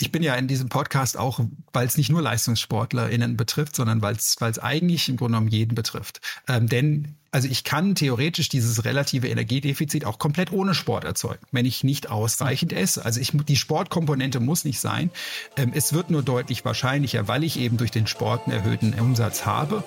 [0.00, 1.40] ich bin ja in diesem Podcast auch,
[1.72, 6.20] weil es nicht nur LeistungssportlerInnen betrifft, sondern weil es eigentlich im Grunde genommen jeden betrifft.
[6.48, 11.64] Ähm, denn also ich kann theoretisch dieses relative Energiedefizit auch komplett ohne Sport erzeugen, wenn
[11.64, 13.04] ich nicht ausreichend esse.
[13.04, 15.10] Also ich, die Sportkomponente muss nicht sein.
[15.56, 19.46] Ähm, es wird nur deutlich wahrscheinlicher, weil ich eben durch den Sport einen erhöhten Umsatz
[19.46, 19.84] habe.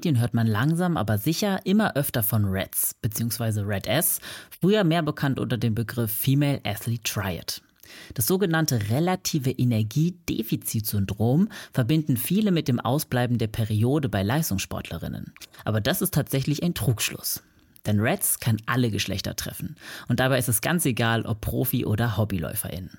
[0.00, 3.60] Medien hört man langsam, aber sicher immer öfter von REDS bzw.
[3.60, 4.20] RED-S,
[4.58, 7.60] früher mehr bekannt unter dem Begriff Female Athlete Triad.
[8.14, 15.34] Das sogenannte relative Energiedefizitsyndrom verbinden viele mit dem Ausbleiben der Periode bei Leistungssportlerinnen.
[15.66, 17.42] Aber das ist tatsächlich ein Trugschluss.
[17.84, 19.76] Denn REDS kann alle Geschlechter treffen.
[20.08, 22.96] Und dabei ist es ganz egal, ob Profi- oder HobbyläuferInnen.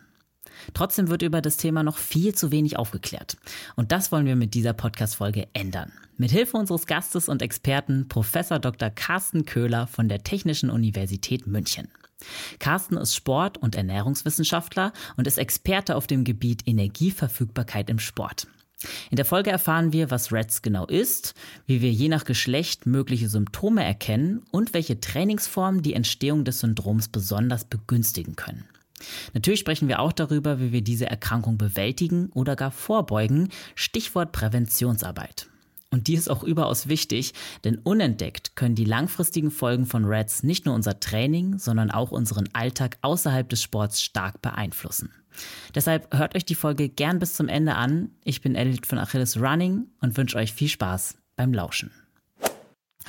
[0.73, 3.37] Trotzdem wird über das Thema noch viel zu wenig aufgeklärt.
[3.75, 5.91] Und das wollen wir mit dieser Podcast-Folge ändern.
[6.17, 8.89] Mit Hilfe unseres Gastes und Experten Professor Dr.
[8.89, 11.87] Carsten Köhler von der Technischen Universität München.
[12.59, 18.47] Carsten ist Sport- und Ernährungswissenschaftler und ist Experte auf dem Gebiet Energieverfügbarkeit im Sport.
[19.09, 21.35] In der Folge erfahren wir, was REDS genau ist,
[21.67, 27.07] wie wir je nach Geschlecht mögliche Symptome erkennen und welche Trainingsformen die Entstehung des Syndroms
[27.07, 28.65] besonders begünstigen können.
[29.33, 35.47] Natürlich sprechen wir auch darüber, wie wir diese Erkrankung bewältigen oder gar vorbeugen, Stichwort Präventionsarbeit.
[35.93, 37.33] Und die ist auch überaus wichtig,
[37.65, 42.47] denn unentdeckt können die langfristigen Folgen von REDS nicht nur unser Training, sondern auch unseren
[42.53, 45.11] Alltag außerhalb des Sports stark beeinflussen.
[45.75, 48.09] Deshalb hört euch die Folge gern bis zum Ende an.
[48.23, 51.91] Ich bin Elliot von Achilles Running und wünsche euch viel Spaß beim Lauschen.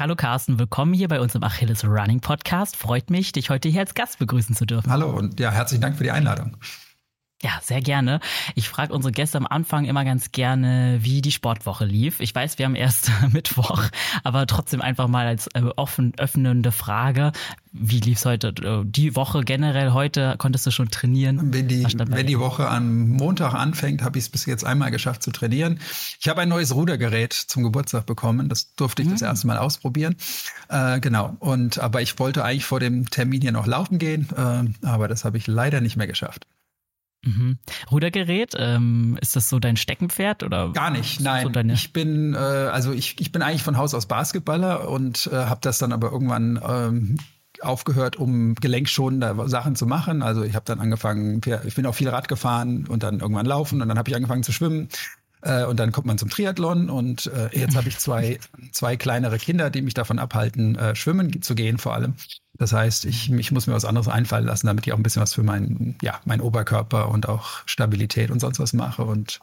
[0.02, 2.76] Hallo Carsten, willkommen hier bei uns im Achilles Running Podcast.
[2.76, 4.90] Freut mich, dich heute hier als Gast begrüßen zu dürfen.
[4.90, 6.56] Hallo und ja, herzlichen Dank für die Einladung.
[7.42, 8.20] Ja, sehr gerne.
[8.54, 12.20] Ich frage unsere Gäste am Anfang immer ganz gerne, wie die Sportwoche lief.
[12.20, 13.82] Ich weiß, wir haben erst Mittwoch,
[14.22, 17.32] aber trotzdem einfach mal als äh, offen öffnende Frage.
[17.72, 18.54] Wie lief's heute?
[18.62, 21.52] Äh, die Woche generell heute konntest du schon trainieren?
[21.52, 25.24] Wenn die, wenn die Woche am Montag anfängt, habe ich es bis jetzt einmal geschafft
[25.24, 25.80] zu trainieren.
[26.20, 28.50] Ich habe ein neues Rudergerät zum Geburtstag bekommen.
[28.50, 29.12] Das durfte ich mhm.
[29.12, 30.14] das erste Mal ausprobieren.
[30.68, 31.34] Äh, genau.
[31.40, 35.24] Und aber ich wollte eigentlich vor dem Termin hier noch laufen gehen, äh, aber das
[35.24, 36.46] habe ich leider nicht mehr geschafft.
[37.24, 37.58] Mhm.
[37.90, 40.72] Rudergerät, ähm, ist das so dein Steckenpferd oder?
[40.72, 41.52] Gar nicht, nein.
[41.52, 45.36] So ich bin, äh, also ich, ich bin eigentlich von Haus aus Basketballer und äh,
[45.36, 47.16] habe das dann aber irgendwann ähm,
[47.60, 50.22] aufgehört, um gelenkschonende Sachen zu machen.
[50.22, 53.80] Also ich habe dann angefangen, ich bin auch viel Rad gefahren und dann irgendwann laufen
[53.80, 54.88] und dann habe ich angefangen zu schwimmen.
[55.42, 58.38] Äh, und dann kommt man zum Triathlon und äh, jetzt habe ich zwei,
[58.72, 62.14] zwei kleinere Kinder, die mich davon abhalten, äh, schwimmen zu gehen vor allem.
[62.54, 65.22] Das heißt, ich, ich muss mir was anderes einfallen lassen, damit ich auch ein bisschen
[65.22, 69.04] was für meinen, ja, meinen Oberkörper und auch Stabilität und sonst was mache.
[69.04, 69.40] Und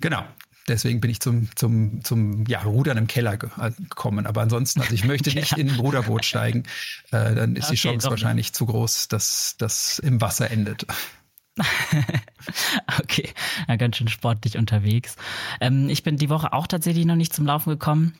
[0.00, 0.22] genau,
[0.68, 4.26] deswegen bin ich zum, zum, zum ja, Rudern im Keller äh, gekommen.
[4.26, 6.64] Aber ansonsten, also ich möchte nicht in ein Ruderboot steigen.
[7.10, 8.56] Äh, dann ist okay, die Chance wahrscheinlich nicht.
[8.56, 10.86] zu groß, dass das im Wasser endet.
[13.00, 13.28] okay,
[13.68, 15.16] ja, ganz schön sportlich unterwegs.
[15.60, 18.14] Ähm, ich bin die Woche auch tatsächlich noch nicht zum Laufen gekommen.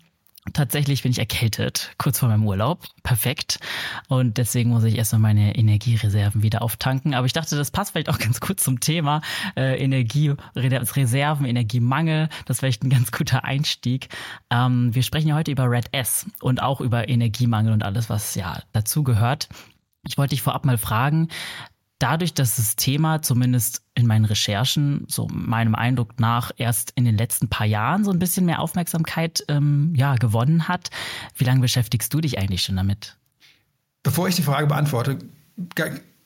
[0.55, 2.85] Tatsächlich bin ich erkältet, kurz vor meinem Urlaub.
[3.03, 3.61] Perfekt.
[4.09, 7.13] Und deswegen muss ich erstmal meine Energiereserven wieder auftanken.
[7.15, 9.21] Aber ich dachte, das passt vielleicht auch ganz gut zum Thema
[9.55, 12.31] äh, Energiereserven, Energiemangel.
[12.47, 14.09] Das ist vielleicht ein ganz guter Einstieg.
[14.51, 18.35] Ähm, wir sprechen ja heute über Red S und auch über Energiemangel und alles, was
[18.35, 19.49] ja dazu gehört.
[20.07, 21.29] Ich wollte dich vorab mal fragen,
[22.01, 27.17] dadurch, dass das Thema zumindest in meinen Recherchen, so meinem Eindruck nach, erst in den
[27.17, 30.91] letzten paar Jahren so ein bisschen mehr Aufmerksamkeit ähm, ja, gewonnen hat,
[31.37, 33.17] wie lange beschäftigst du dich eigentlich schon damit?
[34.03, 35.19] Bevor ich die Frage beantworte,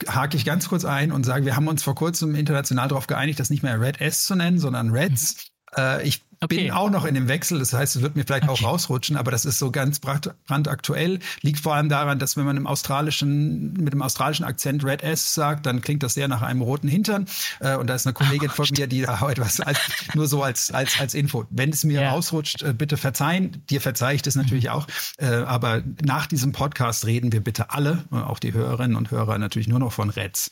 [0.08, 3.40] hake ich ganz kurz ein und sage, wir haben uns vor kurzem international darauf geeinigt,
[3.40, 5.50] das nicht mehr Red S zu nennen, sondern Reds.
[5.76, 6.56] Äh, ich okay.
[6.56, 8.64] bin auch noch in dem Wechsel, das heißt, es wird mir vielleicht okay.
[8.64, 11.18] auch rausrutschen, aber das ist so ganz brandaktuell.
[11.42, 15.34] Liegt vor allem daran, dass wenn man im australischen, mit dem australischen Akzent Red S
[15.34, 17.26] sagt, dann klingt das sehr nach einem roten Hintern.
[17.60, 19.78] Äh, und da ist eine Kollegin oh, von mir, die da etwas als,
[20.14, 21.46] nur so als, als, als Info.
[21.50, 22.10] Wenn es mir ja.
[22.10, 23.62] rausrutscht, äh, bitte verzeihen.
[23.70, 24.70] Dir verzeihe ich das natürlich mhm.
[24.70, 24.86] auch.
[25.18, 29.78] Aber nach diesem Podcast reden wir bitte alle, auch die Hörerinnen und Hörer natürlich nur
[29.78, 30.50] noch von Reds.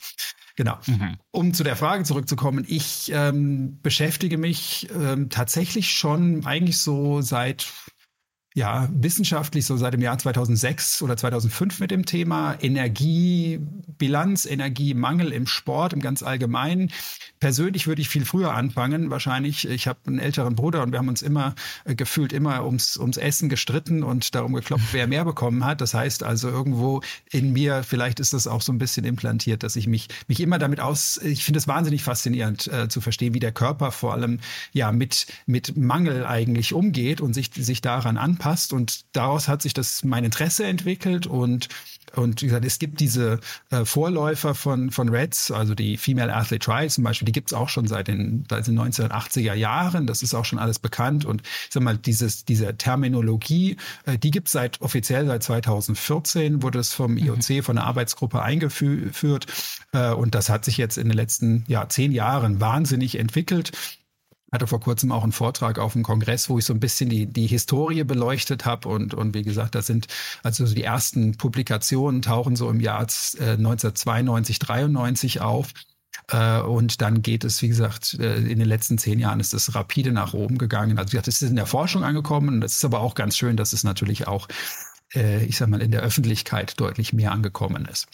[0.55, 0.77] Genau.
[0.85, 1.17] Mhm.
[1.31, 7.65] Um zu der Frage zurückzukommen, ich ähm, beschäftige mich ähm, tatsächlich schon eigentlich so seit
[8.55, 15.47] ja, wissenschaftlich so seit dem Jahr 2006 oder 2005 mit dem Thema Energiebilanz, Energiemangel im
[15.47, 16.91] Sport im ganz Allgemeinen.
[17.39, 19.67] Persönlich würde ich viel früher anfangen, wahrscheinlich.
[19.67, 21.55] Ich habe einen älteren Bruder und wir haben uns immer
[21.85, 25.81] äh, gefühlt immer ums, ums Essen gestritten und darum geklopft, wer mehr bekommen hat.
[25.81, 27.01] Das heißt also irgendwo
[27.31, 30.59] in mir, vielleicht ist das auch so ein bisschen implantiert, dass ich mich, mich immer
[30.59, 34.39] damit aus, ich finde es wahnsinnig faszinierend äh, zu verstehen, wie der Körper vor allem
[34.73, 38.73] ja mit, mit Mangel eigentlich umgeht und sich, sich daran anpasst passt.
[38.73, 41.69] Und daraus hat sich das mein Interesse entwickelt und
[42.15, 43.39] und wie gesagt, es gibt diese
[43.71, 47.57] äh, Vorläufer von, von Reds, also die Female Athlete Trial zum Beispiel, die gibt es
[47.57, 50.05] auch schon seit den, seit den 1980er Jahren.
[50.05, 51.25] Das ist auch schon alles bekannt.
[51.25, 56.61] Und ich sag mal, dieses, diese Terminologie, äh, die gibt es seit offiziell seit 2014,
[56.61, 57.63] wurde es vom IOC, mhm.
[57.63, 59.47] von der Arbeitsgruppe eingeführt.
[59.91, 63.71] Äh, und das hat sich jetzt in den letzten ja, zehn Jahren wahnsinnig entwickelt
[64.53, 67.25] hatte vor kurzem auch einen Vortrag auf dem Kongress, wo ich so ein bisschen die,
[67.25, 68.87] die Historie beleuchtet habe.
[68.87, 70.07] Und, und wie gesagt, das sind
[70.43, 75.73] also die ersten Publikationen tauchen so im Jahr 1992, äh, 93 auf.
[76.29, 79.73] Äh, und dann geht es, wie gesagt, äh, in den letzten zehn Jahren ist es
[79.73, 80.99] rapide nach oben gegangen.
[80.99, 82.49] Also wie gesagt, es ist in der Forschung angekommen.
[82.49, 84.47] Und es ist aber auch ganz schön, dass es natürlich auch,
[85.15, 88.07] ich sag mal, in der Öffentlichkeit deutlich mehr angekommen ist.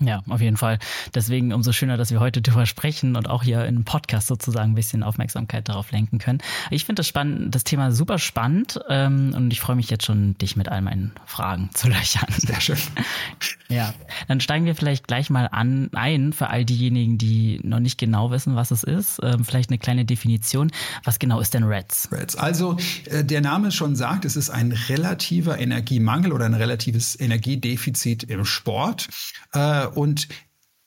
[0.00, 0.80] Ja, auf jeden Fall.
[1.14, 4.74] Deswegen umso schöner, dass wir heute darüber sprechen und auch hier im Podcast sozusagen ein
[4.74, 6.38] bisschen Aufmerksamkeit darauf lenken können.
[6.70, 10.36] Ich finde das spannend, das Thema super spannend ähm, und ich freue mich jetzt schon,
[10.38, 12.26] dich mit all meinen Fragen zu löchern.
[12.36, 12.78] Sehr schön.
[13.70, 13.94] Ja,
[14.28, 18.30] dann steigen wir vielleicht gleich mal an ein für all diejenigen, die noch nicht genau
[18.30, 19.20] wissen, was es ist.
[19.22, 20.70] Ähm, vielleicht eine kleine Definition.
[21.02, 22.10] Was genau ist denn REDS?
[22.12, 22.36] REDS.
[22.36, 22.76] Also
[23.06, 28.44] äh, der Name schon sagt, es ist ein relativer Energiemangel oder ein relatives Energiedefizit im
[28.44, 29.08] Sport.
[29.54, 30.28] Äh, und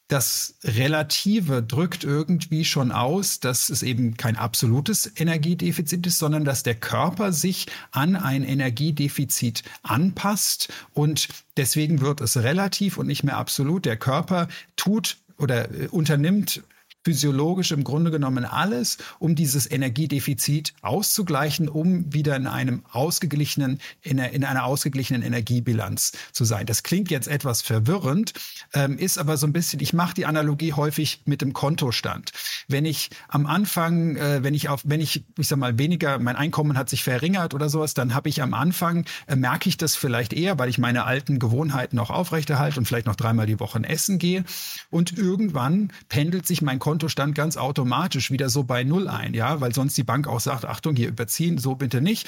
[0.08, 6.64] das Relative drückt irgendwie schon aus, dass es eben kein absolutes Energiedefizit ist, sondern dass
[6.64, 11.28] der Körper sich an ein Energiedefizit anpasst und
[11.58, 13.86] deswegen wird es relativ und nicht mehr absolut.
[13.86, 14.48] Der Körper
[14.78, 16.64] tut oder äh, unternimmt
[17.08, 24.20] physiologisch im Grunde genommen alles, um dieses Energiedefizit auszugleichen, um wieder in einem ausgeglichenen, in,
[24.20, 26.66] einer, in einer ausgeglichenen Energiebilanz zu sein.
[26.66, 28.34] Das klingt jetzt etwas verwirrend,
[28.74, 32.32] ähm, ist aber so ein bisschen, ich mache die Analogie häufig mit dem Kontostand.
[32.68, 36.36] Wenn ich am Anfang, äh, wenn ich auf, wenn ich, ich sag mal, weniger, mein
[36.36, 39.96] Einkommen hat sich verringert oder sowas, dann habe ich am Anfang, äh, merke ich das
[39.96, 43.82] vielleicht eher, weil ich meine alten Gewohnheiten noch aufrechterhalte und vielleicht noch dreimal die Woche
[43.86, 44.44] essen gehe.
[44.90, 49.62] Und irgendwann pendelt sich mein Konto Kontostand ganz automatisch wieder so bei Null ein, ja,
[49.62, 52.28] weil sonst die Bank auch sagt, Achtung, hier überziehen, so bitte nicht.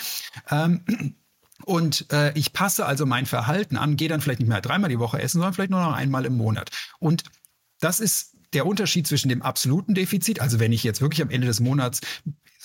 [0.52, 0.84] Ähm,
[1.66, 5.00] und äh, ich passe also mein Verhalten an, gehe dann vielleicht nicht mehr dreimal die
[5.00, 6.70] Woche essen, sondern vielleicht nur noch einmal im Monat.
[7.00, 7.24] Und
[7.80, 11.48] das ist der Unterschied zwischen dem absoluten Defizit, also wenn ich jetzt wirklich am Ende
[11.48, 12.02] des Monats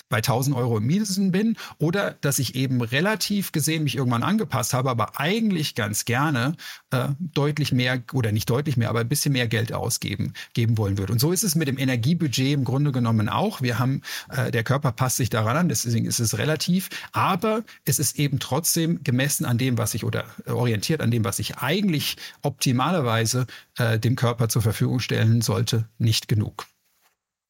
[0.09, 4.73] bei 1000 Euro im Minusen bin oder dass ich eben relativ gesehen mich irgendwann angepasst
[4.73, 6.55] habe, aber eigentlich ganz gerne
[6.91, 10.97] äh, deutlich mehr oder nicht deutlich mehr, aber ein bisschen mehr Geld ausgeben geben wollen
[10.97, 11.13] würde.
[11.13, 13.61] Und so ist es mit dem Energiebudget im Grunde genommen auch.
[13.61, 17.99] Wir haben, äh, der Körper passt sich daran an, deswegen ist es relativ, aber es
[17.99, 22.17] ist eben trotzdem gemessen an dem, was ich oder orientiert an dem, was ich eigentlich
[22.41, 23.47] optimalerweise
[23.77, 26.67] äh, dem Körper zur Verfügung stellen sollte, nicht genug.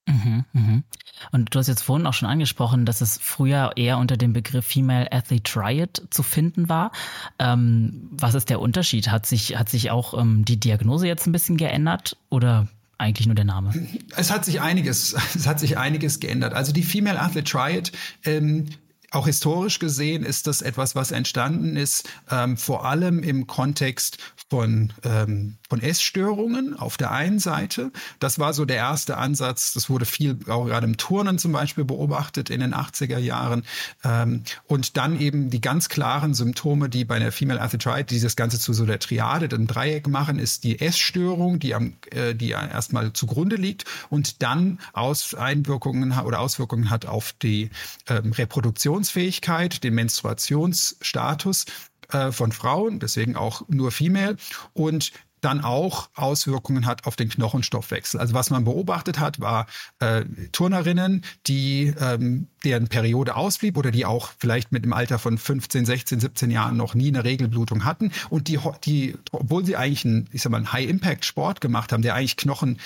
[0.08, 0.84] Mhm, mhm.
[1.32, 4.66] Und du hast jetzt vorhin auch schon angesprochen, dass es früher eher unter dem Begriff
[4.66, 6.92] Female Athlete Triad zu finden war.
[7.40, 9.10] Ähm, was ist der Unterschied?
[9.10, 12.68] Hat sich, hat sich auch ähm, die Diagnose jetzt ein bisschen geändert oder
[12.98, 13.74] eigentlich nur der Name?
[14.16, 16.54] Es hat sich einiges, es hat sich einiges geändert.
[16.54, 17.92] Also die Female Athlete Triad
[18.24, 18.68] ähm,
[19.12, 24.18] auch historisch gesehen ist das etwas, was entstanden ist, ähm, vor allem im Kontext
[24.50, 27.92] von, ähm, von Essstörungen auf der einen Seite.
[28.20, 29.74] Das war so der erste Ansatz.
[29.74, 33.64] Das wurde viel auch gerade im Turnen zum Beispiel beobachtet in den 80er Jahren.
[34.04, 38.36] Ähm, und dann eben die ganz klaren Symptome, die bei der Female Arthritis, die das
[38.36, 42.50] Ganze zu so der Triade, dem Dreieck machen, ist die Essstörung, die, am, äh, die
[42.50, 47.70] erstmal zugrunde liegt und dann Aus Einwirkungen oder Auswirkungen hat auf die
[48.08, 51.66] ähm, Reproduktionsfähigkeit, den Menstruationsstatus
[52.12, 54.38] äh, von Frauen, deswegen auch nur Female.
[54.74, 55.12] Und
[55.42, 58.20] dann auch Auswirkungen hat auf den Knochenstoffwechsel.
[58.20, 59.68] Also was man beobachtet hat, war
[60.00, 65.38] äh, Turnerinnen, die ähm, deren Periode ausblieb oder die auch vielleicht mit dem Alter von
[65.38, 70.06] 15, 16, 17 Jahren noch nie eine Regelblutung hatten und die, die obwohl sie eigentlich
[70.06, 72.80] einen, ich sag mal, einen High-Impact-Sport gemacht haben, der eigentlich Knochen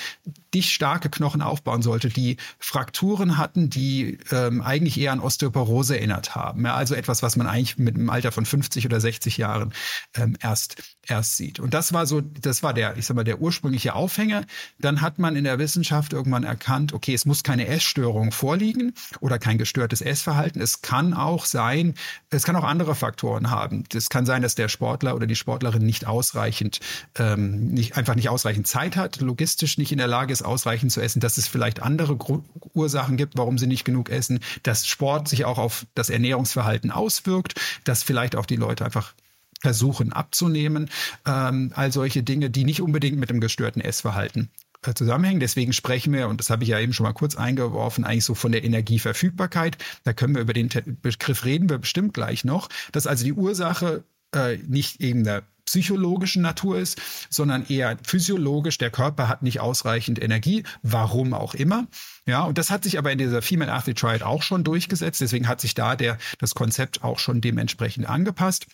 [0.54, 6.36] dicht starke Knochen aufbauen sollte, die Frakturen hatten, die ähm, eigentlich eher an Osteoporose erinnert
[6.36, 6.66] haben.
[6.66, 9.74] Ja, also etwas, was man eigentlich mit einem Alter von 50 oder 60 Jahren
[10.16, 11.60] ähm, erst, erst sieht.
[11.60, 14.46] Und das war so, das war der, ich sag mal, der ursprüngliche Aufhänger.
[14.80, 19.40] Dann hat man in der Wissenschaft irgendwann erkannt, okay, es muss keine Essstörung vorliegen oder
[19.40, 20.62] kein gestörtes Essverhalten.
[20.62, 21.96] Es kann auch sein,
[22.30, 23.84] es kann auch andere Faktoren haben.
[23.94, 26.80] Es kann sein, dass der Sportler oder die Sportlerin nicht ausreichend,
[27.18, 31.02] ähm, nicht, einfach nicht ausreichend Zeit hat, logistisch nicht in der Lage ist, ausreichend zu
[31.02, 32.44] essen, dass es vielleicht andere Gru
[32.74, 37.60] Ursachen gibt, warum sie nicht genug essen, dass Sport sich auch auf das Ernährungsverhalten auswirkt,
[37.84, 39.14] dass vielleicht auch die Leute einfach
[39.60, 40.90] versuchen abzunehmen.
[41.26, 44.50] Ähm, all solche Dinge, die nicht unbedingt mit dem gestörten Essverhalten
[44.86, 45.40] äh, zusammenhängen.
[45.40, 48.36] Deswegen sprechen wir, und das habe ich ja eben schon mal kurz eingeworfen, eigentlich so
[48.36, 49.78] von der Energieverfügbarkeit.
[50.04, 50.70] Da können wir über den
[51.02, 56.42] Begriff reden, wir bestimmt gleich noch, dass also die Ursache äh, nicht eben der psychologischen
[56.42, 57.00] Natur ist,
[57.30, 58.80] sondern eher physiologisch.
[58.80, 61.86] Der Körper hat nicht ausreichend Energie, warum auch immer.
[62.26, 65.22] Ja, und das hat sich aber in dieser Female Athlete Triad auch schon durchgesetzt.
[65.22, 68.66] Deswegen hat sich da der, das Konzept auch schon dementsprechend angepasst.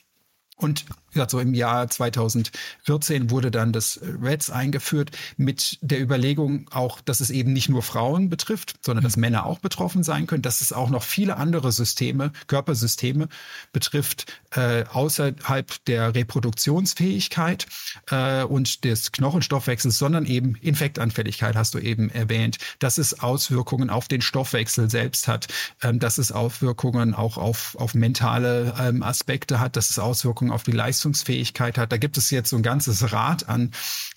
[0.58, 0.86] Und
[1.16, 7.20] ja, so im Jahr 2014 wurde dann das REDS eingeführt mit der Überlegung auch, dass
[7.20, 10.74] es eben nicht nur Frauen betrifft, sondern dass Männer auch betroffen sein können, dass es
[10.74, 13.30] auch noch viele andere Systeme, Körpersysteme
[13.72, 17.66] betrifft, äh, außerhalb der Reproduktionsfähigkeit
[18.12, 24.08] äh, und des Knochenstoffwechsels, sondern eben Infektanfälligkeit hast du eben erwähnt, dass es Auswirkungen auf
[24.08, 25.48] den Stoffwechsel selbst hat,
[25.82, 30.64] ähm, dass es Auswirkungen auch auf, auf mentale ähm, Aspekte hat, dass es Auswirkungen auf
[30.64, 31.92] die Leistungsfähigkeit hat.
[31.92, 33.72] Da gibt es jetzt so ein ganzes Rad an,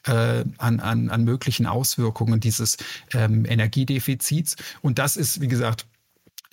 [0.06, 2.76] äh, an, an, an möglichen Auswirkungen dieses
[3.12, 4.56] ähm, Energiedefizits.
[4.82, 5.86] Und das ist, wie gesagt,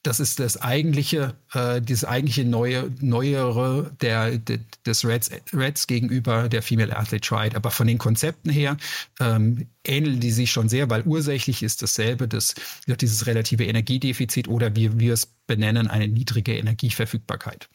[0.05, 6.47] das ist das eigentliche, äh, dieses eigentliche neue, neuere der, der, des Reds, Reds gegenüber
[6.47, 7.55] der Female Athlete Triad.
[7.55, 8.77] Aber von den Konzepten her
[9.19, 12.53] ähm, ähneln die sich schon sehr, weil ursächlich ist dasselbe, das,
[12.87, 17.67] dieses relative Energiedefizit oder wie wir es benennen, eine niedrige Energieverfügbarkeit.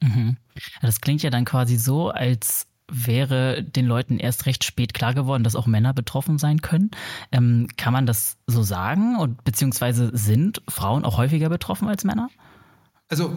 [0.00, 0.36] Mhm.
[0.82, 5.44] Das klingt ja dann quasi so, als wäre den Leuten erst recht spät klar geworden,
[5.44, 6.90] dass auch Männer betroffen sein können.
[7.32, 9.16] Ähm, kann man das so sagen?
[9.16, 12.28] Und beziehungsweise sind Frauen auch häufiger betroffen als Männer?
[13.08, 13.34] Also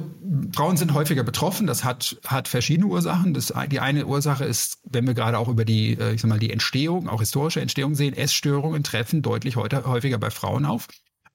[0.55, 1.65] Frauen sind häufiger betroffen.
[1.65, 3.33] Das hat, hat verschiedene Ursachen.
[3.33, 6.39] Das, die eine Ursache ist, wenn wir gerade auch über die, äh, ich sag mal,
[6.39, 10.87] die Entstehung, auch historische Entstehung sehen, Essstörungen treffen deutlich heute, häufiger bei Frauen auf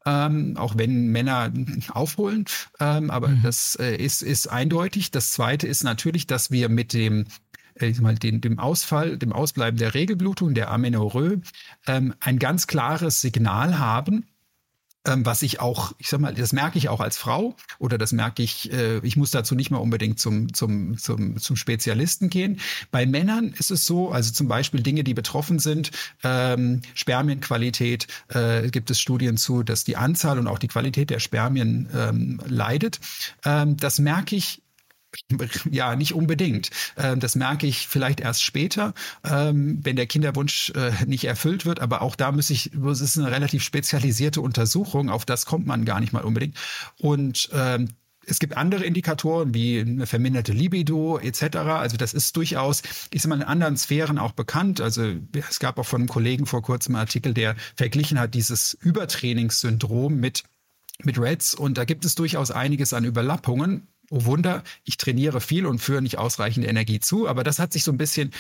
[0.09, 1.53] ähm, auch wenn Männer
[1.91, 2.47] aufholen.
[2.81, 3.43] Ähm, aber mhm.
[3.43, 5.11] das äh, ist, ist eindeutig.
[5.11, 7.27] Das Zweite ist natürlich, dass wir mit dem
[7.75, 11.43] äh, ich mal, den, dem Ausfall, dem Ausbleiben der Regelblutung, der Amenorrhoe,
[11.87, 14.27] ähm, ein ganz klares Signal haben,
[15.17, 18.43] was ich auch, ich sag mal, das merke ich auch als Frau oder das merke
[18.43, 22.61] ich, äh, ich muss dazu nicht mal unbedingt zum, zum, zum, zum Spezialisten gehen.
[22.91, 25.91] Bei Männern ist es so, also zum Beispiel Dinge, die betroffen sind,
[26.23, 31.21] ähm, Spermienqualität, äh, gibt es Studien zu, dass die Anzahl und auch die Qualität der
[31.21, 33.01] Spermien ähm, leidet.
[33.45, 34.63] Ähm, das merke ich
[35.71, 36.71] ja, nicht unbedingt.
[36.97, 41.81] Ähm, das merke ich vielleicht erst später, ähm, wenn der Kinderwunsch äh, nicht erfüllt wird.
[41.81, 45.11] Aber auch da muss ich, es ist eine relativ spezialisierte Untersuchung.
[45.11, 46.57] Auf das kommt man gar nicht mal unbedingt.
[46.99, 47.89] Und ähm,
[48.27, 51.57] es gibt andere Indikatoren wie eine verminderte Libido etc.
[51.57, 54.81] Also das ist durchaus, ist immer in anderen Sphären auch bekannt.
[54.81, 58.75] Also es gab auch von einem Kollegen vor kurzem einen Artikel, der verglichen hat dieses
[58.75, 60.45] Übertrainingssyndrom mit
[61.05, 65.67] mit Reds und da gibt es durchaus einiges an Überlappungen oh Wunder, ich trainiere viel
[65.67, 67.29] und führe nicht ausreichend Energie zu.
[67.29, 68.33] Aber das hat sich so ein bisschen,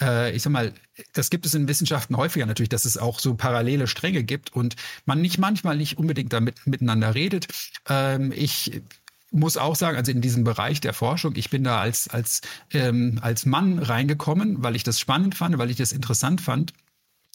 [0.00, 0.72] äh, ich sag mal,
[1.12, 4.76] das gibt es in Wissenschaften häufiger natürlich, dass es auch so parallele Stränge gibt und
[5.06, 7.48] man nicht manchmal nicht unbedingt damit miteinander redet.
[7.88, 8.82] Ähm, ich
[9.30, 12.40] muss auch sagen, also in diesem Bereich der Forschung, ich bin da als, als,
[12.72, 16.72] ähm, als Mann reingekommen, weil ich das spannend fand, weil ich das interessant fand.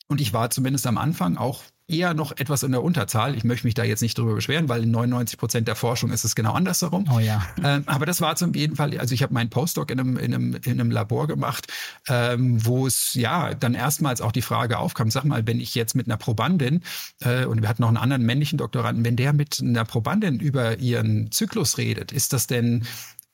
[0.08, 3.36] Und ich war zumindest am Anfang auch eher noch etwas in der Unterzahl.
[3.36, 6.24] Ich möchte mich da jetzt nicht drüber beschweren, weil in 99 Prozent der Forschung ist
[6.24, 7.06] es genau andersherum.
[7.14, 7.46] Oh ja.
[7.62, 10.34] Ähm, aber das war zum jeden Fall, also ich habe meinen Postdoc in einem, in
[10.34, 11.68] einem, in einem Labor gemacht,
[12.08, 15.94] ähm, wo es ja dann erstmals auch die Frage aufkam, sag mal, wenn ich jetzt
[15.94, 16.84] mit einer Probandin,
[17.20, 20.78] äh, und wir hatten noch einen anderen männlichen Doktoranden, wenn der mit einer Probandin über
[20.78, 22.86] ihren Zyklus redet, ist das denn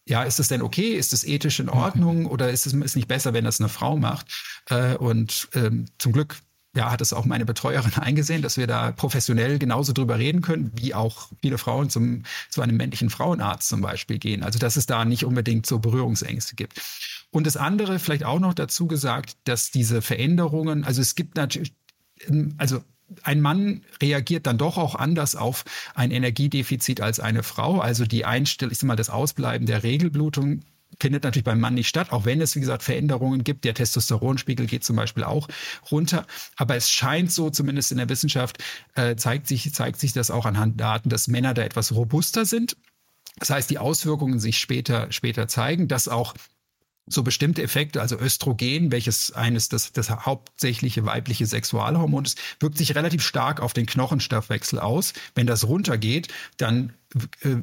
[0.06, 0.94] ja, ist das denn okay?
[0.94, 2.26] Ist das ethisch in Ordnung?
[2.26, 4.26] Oder ist es ist nicht besser, wenn das eine Frau macht?
[4.68, 6.38] Äh, und ähm, zum Glück
[6.76, 10.72] ja, hat es auch meine Betreuerin eingesehen, dass wir da professionell genauso drüber reden können,
[10.76, 14.44] wie auch viele Frauen zum, zu einem männlichen Frauenarzt zum Beispiel gehen.
[14.44, 16.82] Also, dass es da nicht unbedingt so Berührungsängste gibt.
[17.32, 21.74] Und das andere vielleicht auch noch dazu gesagt, dass diese Veränderungen, also es gibt natürlich,
[22.58, 22.84] also
[23.24, 27.80] ein Mann reagiert dann doch auch anders auf ein Energiedefizit als eine Frau.
[27.80, 30.62] Also die Einstellung, ich sag mal, das Ausbleiben der Regelblutung
[31.00, 33.64] findet natürlich beim Mann nicht statt, auch wenn es, wie gesagt, Veränderungen gibt.
[33.66, 35.48] Der Testosteronspiegel geht zum Beispiel auch
[35.92, 36.26] runter.
[36.56, 38.58] Aber es scheint so, zumindest in der Wissenschaft,
[38.96, 42.76] äh, zeigt, sich, zeigt sich das auch anhand Daten, dass Männer da etwas robuster sind.
[43.38, 46.34] Das heißt, die Auswirkungen sich später, später zeigen, dass auch
[47.10, 52.96] so bestimmte Effekte, also Östrogen, welches eines das, das hauptsächliche weibliche Sexualhormon ist, wirkt sich
[52.96, 55.14] relativ stark auf den Knochenstoffwechsel aus.
[55.34, 56.28] Wenn das runtergeht,
[56.58, 56.94] dann
[57.42, 57.58] äh,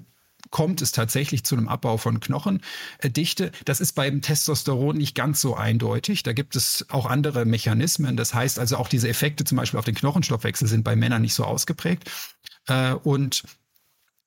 [0.51, 3.53] kommt es tatsächlich zu einem Abbau von Knochendichte.
[3.65, 6.23] Das ist beim Testosteron nicht ganz so eindeutig.
[6.23, 8.17] Da gibt es auch andere Mechanismen.
[8.17, 11.35] Das heißt also auch diese Effekte zum Beispiel auf den Knochenstoffwechsel sind bei Männern nicht
[11.35, 12.11] so ausgeprägt.
[12.67, 13.43] Äh, und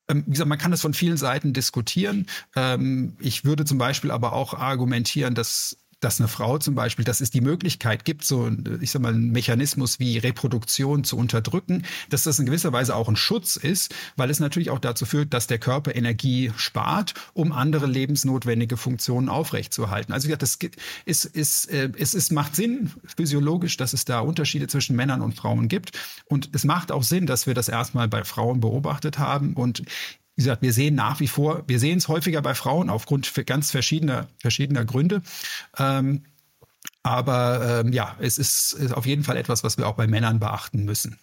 [0.10, 2.28] ähm, wie gesagt, man kann das von vielen Seiten diskutieren.
[2.56, 7.22] Ähm, ich würde zum Beispiel aber auch argumentieren, dass dass eine Frau zum Beispiel, dass
[7.22, 8.50] es die Möglichkeit gibt, so,
[8.82, 13.10] ich sag mal, einen Mechanismus wie Reproduktion zu unterdrücken, dass das in gewisser Weise auch
[13.10, 17.52] ein Schutz ist, weil es natürlich auch dazu führt, dass der Körper Energie spart, um
[17.52, 20.14] andere lebensnotwendige Funktionen aufrechtzuerhalten.
[20.14, 20.58] Also gesagt, das
[21.06, 25.36] ist, ist, äh, es ist, macht Sinn physiologisch, dass es da Unterschiede zwischen Männern und
[25.36, 25.98] Frauen gibt.
[26.26, 29.54] Und es macht auch Sinn, dass wir das erstmal bei Frauen beobachtet haben.
[29.54, 29.84] Und
[30.40, 33.72] wie gesagt, wir sehen nach wie vor, wir sehen es häufiger bei Frauen aufgrund ganz
[33.72, 35.22] verschiedener, verschiedener Gründe.
[35.78, 36.24] Ähm,
[37.04, 40.40] aber ähm, ja, es ist, ist auf jeden Fall etwas, was wir auch bei Männern
[40.40, 41.20] beachten müssen.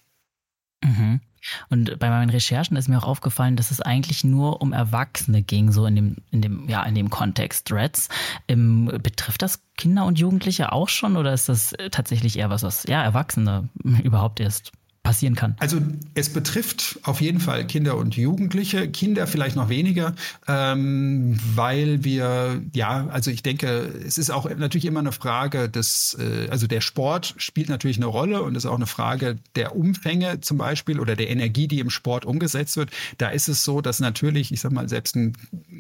[0.85, 1.23] Mhm.
[1.71, 5.73] Und bei meinen Recherchen ist mir auch aufgefallen, dass es eigentlich nur um Erwachsene ging,
[5.73, 8.11] so in dem, in dem, ja, in dem Kontext Threads.
[8.49, 12.85] Ähm, betrifft das Kinder und Jugendliche auch schon oder ist das tatsächlich eher was, was
[12.87, 13.71] ja Erwachsene
[14.03, 14.73] überhaupt erst
[15.07, 15.55] passieren kann?
[15.59, 15.81] Also
[16.15, 20.15] es betrifft auf jeden Fall Kinder und Jugendliche, Kinder vielleicht noch weniger,
[20.49, 26.17] ähm, weil wir, ja, also ich denke, es ist auch natürlich immer eine Frage des,
[26.19, 30.41] äh, also der Sport spielt natürlich eine Rolle und ist auch eine Frage der Umfänge
[30.41, 32.91] zum Beispiel oder der Energie, die im Sport umgesetzt wird.
[33.19, 35.35] Da ist es so, dass natürlich, ich sag mal, selbst ein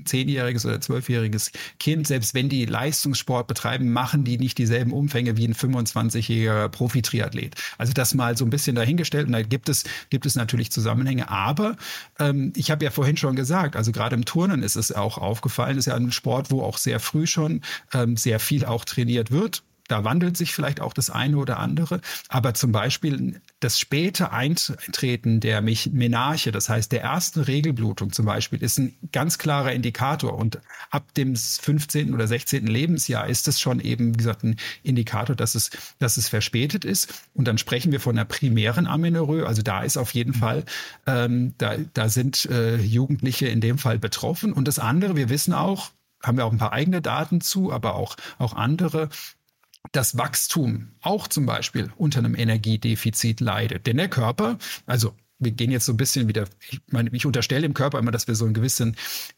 [0.05, 5.49] zehnjähriges oder zwölfjähriges Kind, selbst wenn die Leistungssport betreiben, machen die nicht dieselben Umfänge wie
[5.49, 7.57] ein 25-jähriger Profi-Triathlet.
[7.77, 9.27] Also das mal so ein bisschen dahingestellt darstellt.
[9.27, 11.31] Und da gibt es, gibt es natürlich Zusammenhänge.
[11.31, 11.77] Aber
[12.19, 15.79] ähm, ich habe ja vorhin schon gesagt, also gerade im Turnen ist es auch aufgefallen,
[15.79, 19.63] ist ja ein Sport, wo auch sehr früh schon ähm, sehr viel auch trainiert wird
[19.89, 22.01] da wandelt sich vielleicht auch das eine oder andere.
[22.29, 28.63] Aber zum Beispiel das späte Eintreten der Menarche, das heißt der ersten Regelblutung zum Beispiel,
[28.63, 30.35] ist ein ganz klarer Indikator.
[30.35, 32.15] Und ab dem 15.
[32.15, 32.67] oder 16.
[32.67, 37.13] Lebensjahr ist es schon eben, wie gesagt, ein Indikator, dass es, dass es verspätet ist.
[37.35, 39.47] Und dann sprechen wir von einer primären Amenorrhoe.
[39.47, 40.41] Also da ist auf jeden mhm.
[40.41, 40.65] Fall,
[41.07, 44.53] ähm, da, da sind äh, Jugendliche in dem Fall betroffen.
[44.53, 45.91] Und das andere, wir wissen auch,
[46.23, 49.09] haben wir auch ein paar eigene Daten zu, aber auch, auch andere,
[49.93, 53.87] das Wachstum auch zum Beispiel unter einem Energiedefizit leidet.
[53.87, 57.63] Denn der Körper, also wir gehen jetzt so ein bisschen wieder, ich meine, ich unterstelle
[57.63, 58.97] dem Körper immer, dass wir so ein gewissen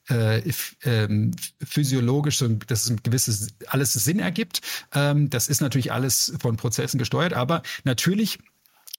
[0.09, 0.43] äh,
[0.85, 4.61] ähm, physiologisch, so dass es ein gewisses alles Sinn ergibt.
[4.95, 8.39] Ähm, das ist natürlich alles von Prozessen gesteuert, aber natürlich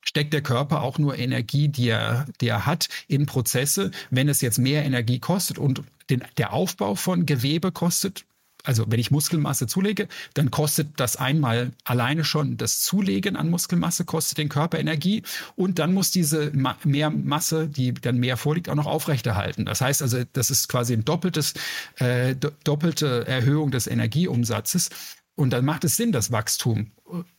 [0.04, 3.91] steckt der Körper auch nur Energie, die er, die er hat, in Prozesse.
[4.10, 8.26] Wenn es jetzt mehr Energie kostet und den, der Aufbau von Gewebe kostet
[8.63, 14.06] also wenn ich Muskelmasse zulege, dann kostet das einmal alleine schon das Zulegen an Muskelmasse,
[14.06, 15.24] kostet den Körper Energie
[15.56, 16.52] und dann muss diese
[16.84, 19.65] mehr Masse, die dann mehr vorliegt, auch noch aufrechterhalten.
[19.65, 21.54] Das heißt also, das ist quasi ein doppeltes,
[21.98, 24.89] äh, doppelte Erhöhung des Energieumsatzes.
[25.36, 26.91] Und dann macht es Sinn, dass Wachstum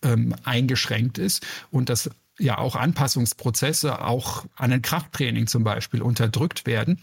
[0.02, 6.64] ähm, eingeschränkt ist und dass ja auch Anpassungsprozesse auch an ein Krafttraining zum Beispiel unterdrückt
[6.64, 6.98] werden.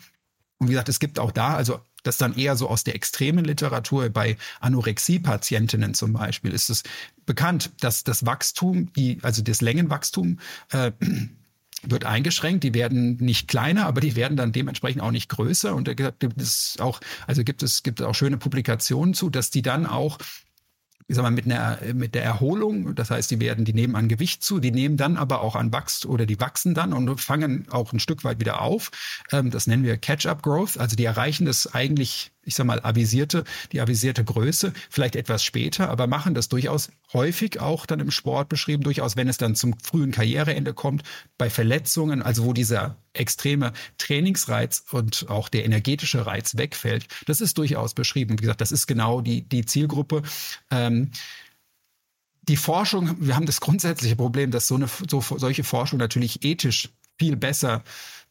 [0.58, 3.46] Und wie gesagt, es gibt auch da, also das dann eher so aus der extremen
[3.46, 6.84] Literatur bei Anorexie-Patientinnen zum Beispiel ist es
[7.26, 10.40] bekannt, dass das Wachstum, die, also das Längenwachstum,
[10.72, 10.92] äh,
[11.84, 12.64] wird eingeschränkt.
[12.64, 15.76] Die werden nicht kleiner, aber die werden dann dementsprechend auch nicht größer.
[15.76, 19.62] Und da gibt es auch, also gibt es, gibt auch schöne Publikationen zu, dass die
[19.62, 20.18] dann auch
[21.08, 24.10] ich sag mal, mit einer, mit der Erholung, das heißt, die werden, die nehmen an
[24.10, 27.66] Gewicht zu, die nehmen dann aber auch an Wachst oder die wachsen dann und fangen
[27.70, 28.92] auch ein Stück weit wieder auf.
[29.32, 30.78] Ähm, das nennen wir Catch-up-Growth.
[30.78, 35.90] Also die erreichen das eigentlich ich sag mal, avisierte, die avisierte Größe, vielleicht etwas später,
[35.90, 39.78] aber machen das durchaus häufig auch dann im Sport beschrieben, durchaus, wenn es dann zum
[39.80, 41.04] frühen Karriereende kommt,
[41.38, 47.08] bei Verletzungen, also wo dieser extreme Trainingsreiz und auch der energetische Reiz wegfällt.
[47.26, 48.38] Das ist durchaus beschrieben.
[48.40, 50.24] Wie gesagt, das ist genau die, die Zielgruppe.
[50.72, 51.12] Ähm,
[52.44, 56.90] die Forschung, wir haben das grundsätzliche Problem, dass so eine so, solche Forschung natürlich ethisch
[57.20, 57.84] viel besser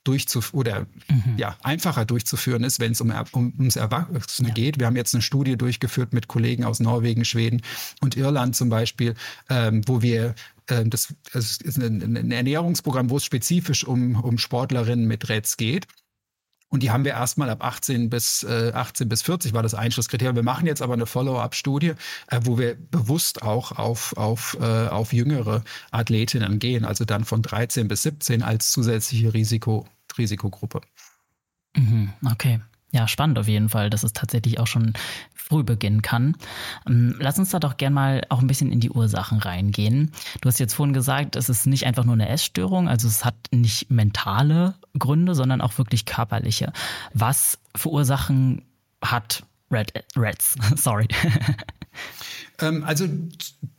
[0.07, 1.35] durchzuführen oder mhm.
[1.37, 4.55] ja, einfacher durchzuführen ist, wenn es um, um, ums Erwachsene ja.
[4.55, 4.79] geht.
[4.79, 7.63] Wir haben jetzt eine Studie durchgeführt mit Kollegen aus Norwegen, Schweden
[8.01, 9.15] und Irland zum Beispiel,
[9.49, 10.35] ähm, wo wir
[10.69, 15.57] ähm, das, das ist ein, ein Ernährungsprogramm, wo es spezifisch um, um Sportlerinnen mit Reds
[15.57, 15.87] geht.
[16.69, 20.35] Und die haben wir erstmal ab 18 bis äh, 18 bis 40 war das Einschlusskriterium.
[20.35, 21.95] Wir machen jetzt aber eine Follow-up-Studie,
[22.29, 27.43] äh, wo wir bewusst auch auf, auf, äh, auf jüngere Athletinnen gehen, also dann von
[27.43, 29.87] 13 bis 17 als zusätzliche Risiko,
[30.19, 30.81] Risikogruppe.
[31.77, 32.61] Mhm, okay.
[32.93, 34.95] Ja, spannend auf jeden Fall, dass es tatsächlich auch schon
[35.35, 36.37] früh beginnen kann.
[36.89, 40.13] Ähm, lass uns da doch gern mal auch ein bisschen in die Ursachen reingehen.
[40.41, 43.37] Du hast jetzt vorhin gesagt, es ist nicht einfach nur eine Essstörung, also es hat
[43.53, 46.73] nicht mentale Gründe, sondern auch wirklich körperliche.
[47.13, 48.63] Was für Ursachen
[49.03, 50.57] hat Red, Reds?
[50.77, 51.09] Sorry.
[52.59, 53.07] Ähm, also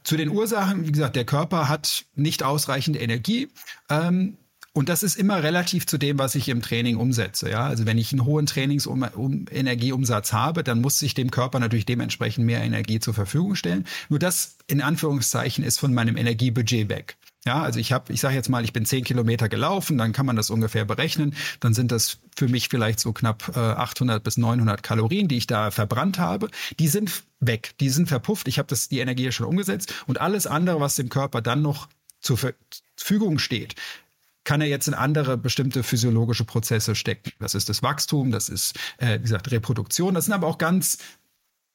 [0.04, 3.50] zu den Ursachen, wie gesagt, der Körper hat nicht ausreichend Energie.
[3.90, 4.38] Ähm,
[4.78, 7.50] und das ist immer relativ zu dem, was ich im Training umsetze.
[7.50, 12.46] Ja, also wenn ich einen hohen Trainingsenergieumsatz habe, dann muss sich dem Körper natürlich dementsprechend
[12.46, 13.88] mehr Energie zur Verfügung stellen.
[14.08, 17.18] Nur das in Anführungszeichen ist von meinem Energiebudget weg.
[17.44, 20.28] Ja, also ich habe, ich sage jetzt mal, ich bin zehn Kilometer gelaufen, dann kann
[20.28, 21.34] man das ungefähr berechnen.
[21.60, 25.48] Dann sind das für mich vielleicht so knapp äh, 800 bis 900 Kalorien, die ich
[25.48, 26.50] da verbrannt habe.
[26.78, 28.48] Die sind weg, die sind verpufft.
[28.48, 31.88] Ich habe das die Energie schon umgesetzt und alles andere, was dem Körper dann noch
[32.22, 33.76] zur Verfügung steht,
[34.48, 37.34] kann er jetzt in andere bestimmte physiologische Prozesse stecken.
[37.38, 40.14] Das ist das Wachstum, das ist, äh, wie gesagt, Reproduktion.
[40.14, 41.00] Das sind aber auch ganz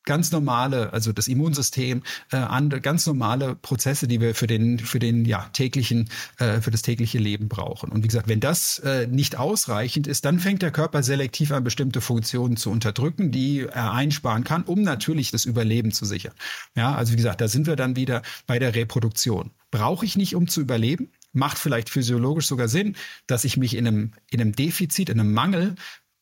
[0.04, 4.98] ganz normale, also das Immunsystem, äh, andere ganz normale Prozesse, die wir für den für
[4.98, 6.08] den ja täglichen
[6.38, 7.92] äh, für das tägliche Leben brauchen.
[7.92, 11.64] Und wie gesagt, wenn das äh, nicht ausreichend ist, dann fängt der Körper selektiv an
[11.64, 16.32] bestimmte Funktionen zu unterdrücken, die er einsparen kann, um natürlich das Überleben zu sichern.
[16.74, 19.50] Ja, also wie gesagt, da sind wir dann wieder bei der Reproduktion.
[19.70, 21.10] Brauche ich nicht, um zu überleben?
[21.32, 25.32] Macht vielleicht physiologisch sogar Sinn, dass ich mich in einem, in einem Defizit, in einem
[25.32, 25.74] Mangel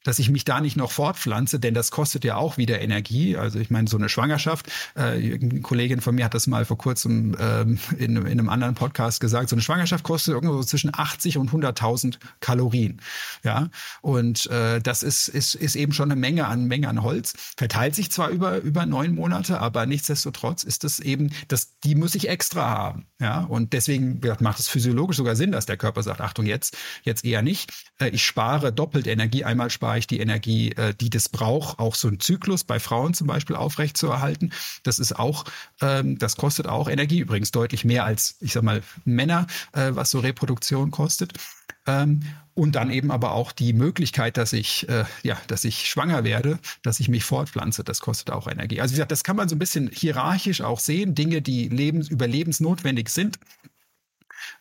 [0.05, 3.37] dass ich mich da nicht noch fortpflanze, denn das kostet ja auch wieder Energie.
[3.37, 6.79] Also ich meine, so eine Schwangerschaft, äh, eine Kollegin von mir hat das mal vor
[6.79, 11.37] kurzem ähm, in, in einem anderen Podcast gesagt, so eine Schwangerschaft kostet irgendwo zwischen 80
[11.37, 13.01] und 100.000 Kalorien.
[13.45, 13.69] Ja,
[14.01, 17.35] und äh, das ist, ist, ist eben schon eine Menge an, Menge an Holz.
[17.57, 22.15] Verteilt sich zwar über, über neun Monate, aber nichtsdestotrotz ist das eben, das, die muss
[22.15, 23.07] ich extra haben.
[23.21, 27.25] Ja, und deswegen macht es physiologisch sogar Sinn, dass der Körper sagt, Achtung, jetzt, jetzt
[27.25, 27.71] eher nicht.
[27.99, 31.97] Äh, ich spare doppelt Energie, einmal spare Bereich die Energie, äh, die das braucht, auch
[31.97, 34.53] so ein Zyklus bei Frauen zum Beispiel aufrechtzuerhalten.
[34.85, 35.45] Das ist auch,
[35.81, 40.13] ähm, das kostet auch Energie, übrigens deutlich mehr als, ich sag mal, Männer, äh, was
[40.13, 41.33] so Reproduktion kostet.
[41.89, 42.21] Ähm,
[42.55, 46.61] und dann eben aber auch die Möglichkeit, dass ich, äh, ja, dass ich schwanger werde,
[46.83, 48.81] dass ich mich fortpflanze, das kostet auch Energie.
[48.81, 52.09] Also wie gesagt, das kann man so ein bisschen hierarchisch auch sehen, Dinge, die lebens
[52.09, 53.41] überlebensnotwendig sind,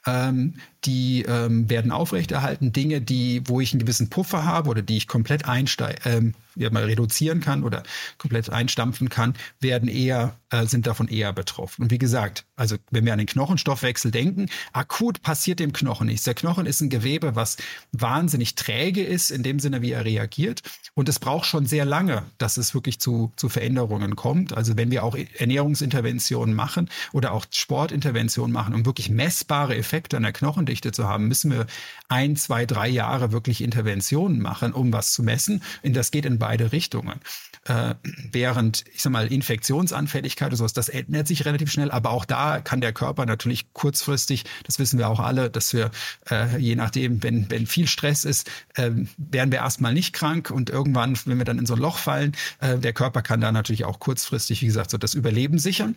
[0.05, 2.71] ähm, die ähm, werden aufrechterhalten.
[2.71, 6.69] Dinge, die, wo ich einen gewissen Puffer habe oder die ich komplett einsteige, ähm, ja,
[6.69, 7.83] mal reduzieren kann oder
[8.17, 11.83] komplett einstampfen kann, werden eher, äh, sind davon eher betroffen.
[11.83, 16.25] Und wie gesagt, also wenn wir an den Knochenstoffwechsel denken, akut passiert dem Knochen nichts.
[16.25, 17.57] Der Knochen ist ein Gewebe, was
[17.91, 20.61] wahnsinnig träge ist, in dem Sinne, wie er reagiert.
[20.93, 24.53] Und es braucht schon sehr lange, dass es wirklich zu, zu Veränderungen kommt.
[24.53, 30.23] Also wenn wir auch Ernährungsinterventionen machen oder auch Sportinterventionen machen, um wirklich messbare Effekte an
[30.23, 31.67] der Knochendichte zu haben, müssen wir
[32.09, 35.63] ein, zwei, drei Jahre wirklich Interventionen machen, um was zu messen.
[35.83, 37.19] Und das geht in beide Richtungen.
[37.65, 37.93] Äh,
[38.31, 42.59] während, ich sag mal, Infektionsanfälligkeit oder sowas, das ändert sich relativ schnell, aber auch da
[42.59, 45.91] kann der Körper natürlich kurzfristig, das wissen wir auch alle, dass wir,
[46.31, 50.71] äh, je nachdem, wenn, wenn viel Stress ist, äh, werden wir erstmal nicht krank und
[50.71, 52.31] irgendwann, wenn wir dann in so ein Loch fallen,
[52.61, 55.95] äh, der Körper kann da natürlich auch kurzfristig, wie gesagt, so das Überleben sichern.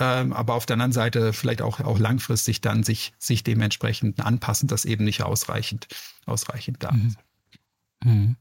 [0.00, 4.66] Ähm, aber auf der anderen Seite vielleicht auch, auch langfristig dann sich, sich dementsprechend anpassen,
[4.66, 5.86] dass eben nicht ausreichend,
[6.26, 7.18] ausreichend da ist.
[8.02, 8.12] Mhm.
[8.12, 8.36] Mhm.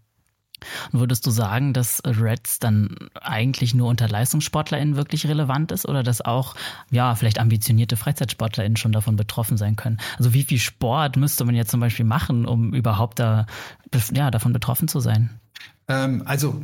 [0.91, 6.21] Würdest du sagen, dass Reds dann eigentlich nur unter LeistungssportlerInnen wirklich relevant ist oder dass
[6.21, 6.55] auch,
[6.89, 9.97] ja, vielleicht ambitionierte FreizeitsportlerInnen schon davon betroffen sein können?
[10.17, 13.45] Also wie viel Sport müsste man jetzt zum Beispiel machen, um überhaupt da,
[14.13, 15.39] ja, davon betroffen zu sein?
[15.87, 16.63] Ähm, also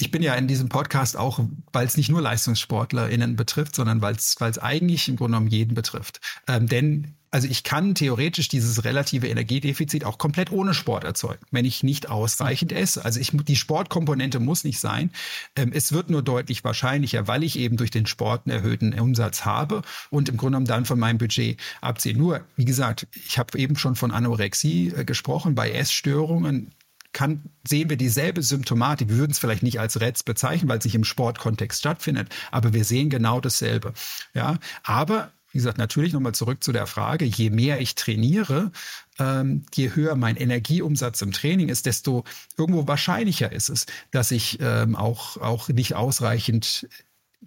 [0.00, 1.40] ich bin ja in diesem Podcast auch,
[1.72, 6.20] weil es nicht nur LeistungssportlerInnen betrifft, sondern weil es eigentlich im Grunde genommen jeden betrifft.
[6.48, 11.64] Ähm, denn also ich kann theoretisch dieses relative Energiedefizit auch komplett ohne Sport erzeugen, wenn
[11.64, 13.04] ich nicht ausreichend esse.
[13.04, 15.12] Also ich, die Sportkomponente muss nicht sein.
[15.54, 19.44] Ähm, es wird nur deutlich wahrscheinlicher, weil ich eben durch den Sport einen erhöhten Umsatz
[19.44, 22.16] habe und im Grunde genommen dann von meinem Budget abziehe.
[22.16, 25.54] Nur, wie gesagt, ich habe eben schon von Anorexie äh, gesprochen.
[25.54, 26.72] Bei Essstörungen
[27.12, 29.08] kann, sehen wir dieselbe Symptomatik.
[29.08, 32.72] Wir würden es vielleicht nicht als Reds bezeichnen, weil es sich im Sportkontext stattfindet, aber
[32.72, 33.92] wir sehen genau dasselbe.
[34.34, 38.70] Ja, aber wie gesagt, natürlich nochmal zurück zu der Frage, je mehr ich trainiere,
[39.18, 42.24] ähm, je höher mein Energieumsatz im Training ist, desto
[42.56, 46.88] irgendwo wahrscheinlicher ist es, dass ich ähm, auch, auch nicht ausreichend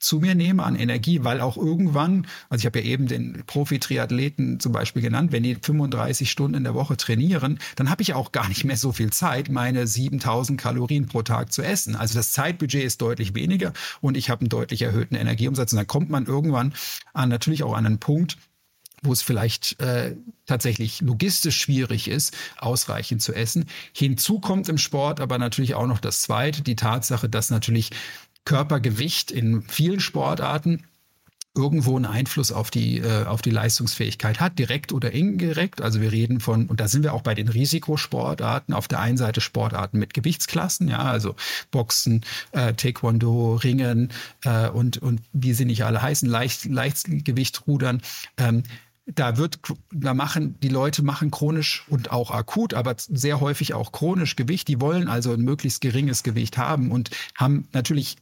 [0.04, 4.60] zu mir nehme an Energie, weil auch irgendwann, also ich habe ja eben den Profi-Triathleten
[4.60, 8.32] zum Beispiel genannt, wenn die 35 Stunden in der Woche trainieren, dann habe ich auch
[8.32, 11.96] gar nicht mehr so viel Zeit, meine 7000 Kalorien pro Tag zu essen.
[11.96, 15.74] Also das Zeitbudget ist deutlich weniger und ich habe einen deutlich erhöhten Energieumsatz.
[15.74, 16.74] Und dann kommt man irgendwann
[17.14, 18.38] an natürlich auch an einen Punkt,
[19.04, 23.66] wo es vielleicht äh, tatsächlich logistisch schwierig ist, ausreichend zu essen.
[23.94, 27.92] Hinzu kommt im Sport aber natürlich auch noch das Zweite, die Tatsache, dass natürlich
[28.46, 30.86] Körpergewicht in vielen Sportarten
[31.56, 35.82] irgendwo einen Einfluss auf die, äh, auf die Leistungsfähigkeit hat, direkt oder indirekt.
[35.82, 39.18] Also wir reden von, und da sind wir auch bei den Risikosportarten, auf der einen
[39.18, 41.36] Seite Sportarten mit Gewichtsklassen, ja, also
[41.70, 42.22] Boxen,
[42.54, 44.12] äh, Taekwondo, Ringen
[44.44, 48.02] äh, und, und wie sie nicht alle heißen, Leicht, Leichtgewichtrudern.
[48.38, 48.64] Ähm,
[49.06, 49.60] da wird,
[49.92, 54.70] da machen, die Leute machen chronisch und auch akut, aber sehr häufig auch chronisch Gewicht.
[54.70, 58.16] Die wollen also ein möglichst geringes Gewicht haben und haben natürlich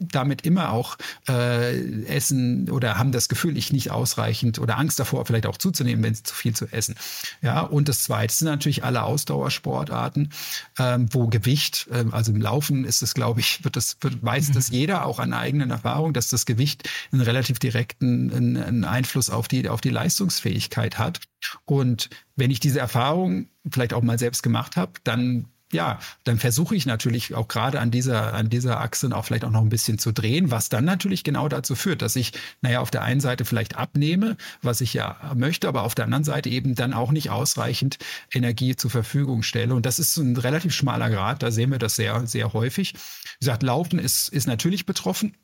[0.00, 0.96] damit immer auch
[1.28, 6.04] äh, essen oder haben das Gefühl, ich nicht ausreichend oder Angst davor, vielleicht auch zuzunehmen,
[6.04, 6.94] wenn sie zu viel zu essen.
[7.40, 10.32] Ja, und das Zweite sind natürlich alle Ausdauersportarten,
[10.78, 14.48] ähm, wo Gewicht, äh, also im Laufen ist es, glaube ich, wird das, wird, weiß
[14.48, 14.52] mhm.
[14.54, 19.48] das jeder auch an eigenen Erfahrung, dass das Gewicht einen relativ direkten einen Einfluss auf
[19.48, 21.20] die, auf die Leistungsfähigkeit hat.
[21.64, 26.76] Und wenn ich diese Erfahrung vielleicht auch mal selbst gemacht habe, dann ja, dann versuche
[26.76, 29.98] ich natürlich auch gerade an dieser, an dieser Achse auch vielleicht auch noch ein bisschen
[29.98, 33.44] zu drehen, was dann natürlich genau dazu führt, dass ich, naja, auf der einen Seite
[33.44, 37.30] vielleicht abnehme, was ich ja möchte, aber auf der anderen Seite eben dann auch nicht
[37.30, 37.98] ausreichend
[38.32, 39.74] Energie zur Verfügung stelle.
[39.74, 42.94] Und das ist ein relativ schmaler Grad, da sehen wir das sehr, sehr häufig.
[42.94, 45.34] Wie gesagt, Laufen ist, ist natürlich betroffen.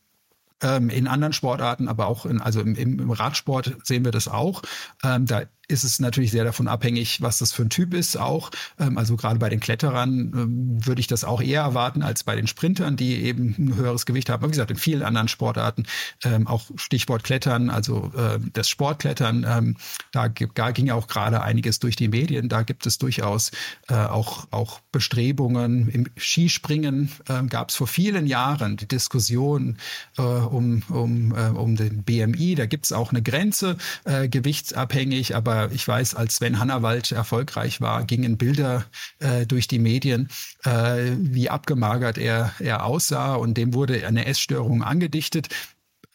[0.61, 4.63] Ähm, in anderen Sportarten, aber auch in, also im, im Radsport sehen wir das auch.
[5.05, 8.51] Ähm, da ist es natürlich sehr davon abhängig, was das für ein Typ ist auch.
[8.81, 12.35] Ähm, also gerade bei den Kletterern ähm, würde ich das auch eher erwarten als bei
[12.35, 14.41] den Sprintern, die eben ein höheres Gewicht haben.
[14.41, 15.85] Aber wie gesagt, in vielen anderen Sportarten,
[16.25, 18.11] ähm, auch Stichwort Klettern, also
[18.53, 19.77] das Sportklettern,
[20.13, 22.49] da, da ging ja auch gerade einiges durch die Medien.
[22.49, 23.51] Da gibt es durchaus
[23.89, 25.89] äh, auch, auch Bestrebungen.
[25.89, 27.11] Im Skispringen
[27.49, 29.77] gab es vor vielen Jahren die Diskussion
[30.17, 32.55] äh, um, um, um den BMI.
[32.55, 38.05] Da gibt es auch eine Grenze, gewichtsabhängig, aber ich weiß, als Sven Hannawald erfolgreich war,
[38.05, 38.85] gingen Bilder
[39.19, 40.29] äh, durch die Medien,
[40.65, 43.35] äh, wie abgemagert er, er aussah.
[43.35, 45.49] Und dem wurde eine Essstörung angedichtet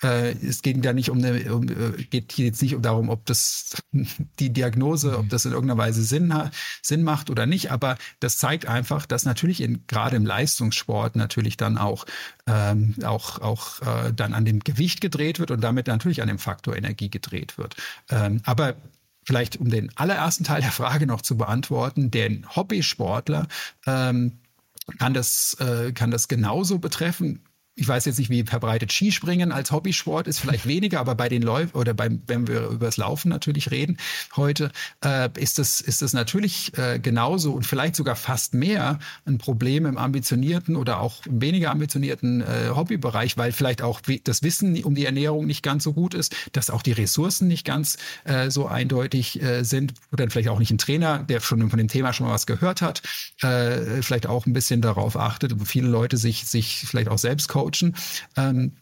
[0.03, 3.81] äh, es ging da nicht um eine, um, äh, geht jetzt nicht darum, ob das
[4.39, 6.33] die Diagnose, ob das in irgendeiner Weise Sinn,
[6.81, 11.57] Sinn macht oder nicht, aber das zeigt einfach, dass natürlich in, gerade im Leistungssport natürlich
[11.57, 12.05] dann auch,
[12.47, 16.39] ähm, auch, auch äh, dann an dem Gewicht gedreht wird und damit natürlich an dem
[16.39, 17.75] Faktor Energie gedreht wird.
[18.09, 18.75] Ähm, aber
[19.25, 23.47] vielleicht um den allerersten Teil der Frage noch zu beantworten, den Hobbysportler
[23.85, 24.39] ähm,
[24.99, 27.41] kann das, äh, kann das genauso betreffen
[27.75, 31.41] ich weiß jetzt nicht, wie verbreitet Skispringen als Hobbysport ist, vielleicht weniger, aber bei den
[31.41, 33.97] Läufen oder beim, wenn wir über das Laufen natürlich reden
[34.35, 34.71] heute,
[35.03, 39.87] äh, ist das, ist das natürlich äh, genauso und vielleicht sogar fast mehr ein Problem
[39.87, 45.05] im ambitionierten oder auch weniger ambitionierten äh, Hobbybereich, weil vielleicht auch das Wissen um die
[45.05, 49.41] Ernährung nicht ganz so gut ist, dass auch die Ressourcen nicht ganz äh, so eindeutig
[49.41, 52.33] äh, sind oder vielleicht auch nicht ein Trainer, der schon von dem Thema schon mal
[52.33, 53.01] was gehört hat,
[53.41, 57.62] äh, vielleicht auch ein bisschen darauf achtet, viele Leute sich, sich vielleicht auch selbst coachen
[57.63, 57.95] coachen.
[58.37, 58.73] Ähm,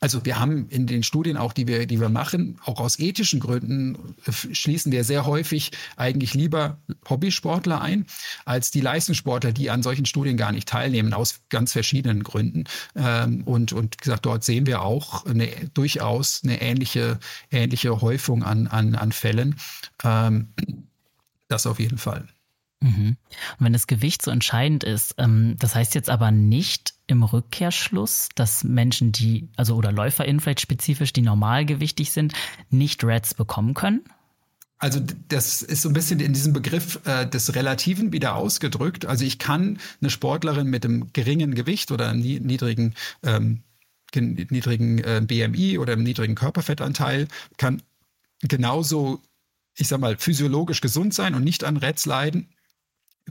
[0.00, 3.40] also wir haben in den Studien auch, die wir, die wir machen, auch aus ethischen
[3.40, 8.06] Gründen äh, schließen wir sehr häufig eigentlich lieber Hobbysportler ein,
[8.44, 12.64] als die Leistungssportler, die an solchen Studien gar nicht teilnehmen, aus ganz verschiedenen Gründen.
[12.94, 17.18] Ähm, und, und gesagt, dort sehen wir auch eine, durchaus eine ähnliche,
[17.50, 19.56] ähnliche Häufung an, an, an Fällen.
[20.04, 20.54] Ähm,
[21.48, 22.28] das auf jeden Fall.
[22.80, 23.16] Mhm.
[23.58, 28.28] Und wenn das Gewicht so entscheidend ist, ähm, das heißt jetzt aber nicht im Rückkehrschluss,
[28.34, 32.34] dass Menschen, die, also oder LäuferInnen vielleicht spezifisch, die normalgewichtig sind,
[32.70, 34.02] nicht Reds bekommen können?
[34.80, 39.06] Also das ist so ein bisschen in diesem Begriff äh, des Relativen wieder ausgedrückt.
[39.06, 43.62] Also ich kann eine Sportlerin mit einem geringen Gewicht oder einem niedrigen, ähm,
[44.14, 47.82] niedrigen äh, BMI oder einem niedrigen Körperfettanteil kann
[48.40, 49.20] genauso,
[49.74, 52.48] ich sag mal, physiologisch gesund sein und nicht an Reds leiden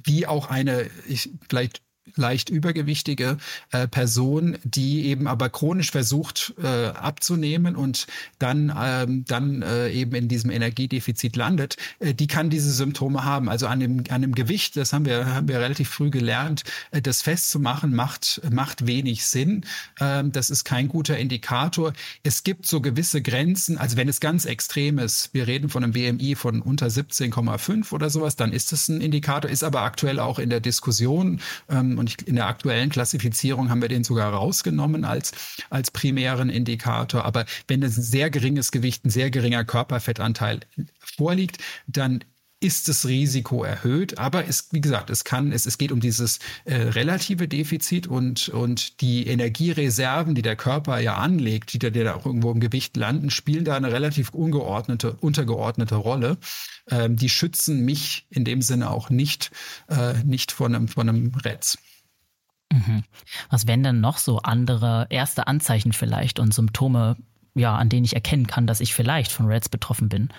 [0.04, 1.82] wie auch eine ich, vielleicht
[2.16, 3.38] leicht übergewichtige
[3.72, 8.08] äh, Person, die eben aber chronisch versucht äh, abzunehmen und
[8.40, 13.50] dann, ähm, dann äh, eben in diesem Energiedefizit landet, äh, die kann diese Symptome haben.
[13.50, 17.02] Also an dem, an dem Gewicht, das haben wir, haben wir relativ früh gelernt, äh,
[17.02, 19.66] das festzumachen, macht, macht wenig Sinn.
[20.00, 21.94] Ähm, das ist kein guter Indikator.
[22.24, 25.94] Es gibt so gewisse Grenzen, also wenn es ganz extrem ist, wir reden von einem
[25.94, 30.40] BMI von unter 17,5 oder sowas, dann ist das ein Indikator, ist aber aktuell auch
[30.40, 31.40] in der Diskussion.
[31.70, 35.32] Ähm, Und in der aktuellen Klassifizierung haben wir den sogar rausgenommen als,
[35.70, 37.26] als primären Indikator.
[37.26, 40.62] Aber wenn es ein sehr geringes Gewicht, ein sehr geringer Körperfettanteil
[41.00, 41.58] vorliegt,
[41.88, 42.24] dann
[42.60, 44.18] ist das Risiko erhöht.
[44.18, 48.50] Aber es, wie gesagt, es kann, es, es geht um dieses äh, relative Defizit und,
[48.50, 52.60] und die Energiereserven, die der Körper ja anlegt, die da, die da auch irgendwo im
[52.60, 56.38] Gewicht landen, spielen da eine relativ ungeordnete, untergeordnete Rolle.
[56.90, 59.52] Ähm, die schützen mich in dem Sinne auch nicht,
[59.88, 61.78] äh, nicht von einem, von einem Retz.
[62.72, 63.04] Mhm.
[63.50, 67.18] Was wären denn noch so andere erste Anzeichen vielleicht und Symptome,
[67.56, 70.30] ja, an denen ich erkennen kann, dass ich vielleicht von Reds betroffen bin?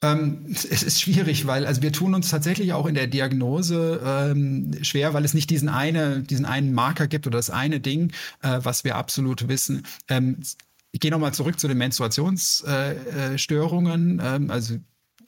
[0.00, 4.72] Ähm, es ist schwierig, weil also wir tun uns tatsächlich auch in der Diagnose ähm,
[4.82, 8.60] schwer, weil es nicht diesen eine, diesen einen Marker gibt oder das eine Ding, äh,
[8.62, 9.84] was wir absolut wissen.
[10.08, 10.36] Ähm,
[10.92, 14.20] ich gehe nochmal zurück zu den Menstruationsstörungen.
[14.20, 14.76] Äh, ähm, also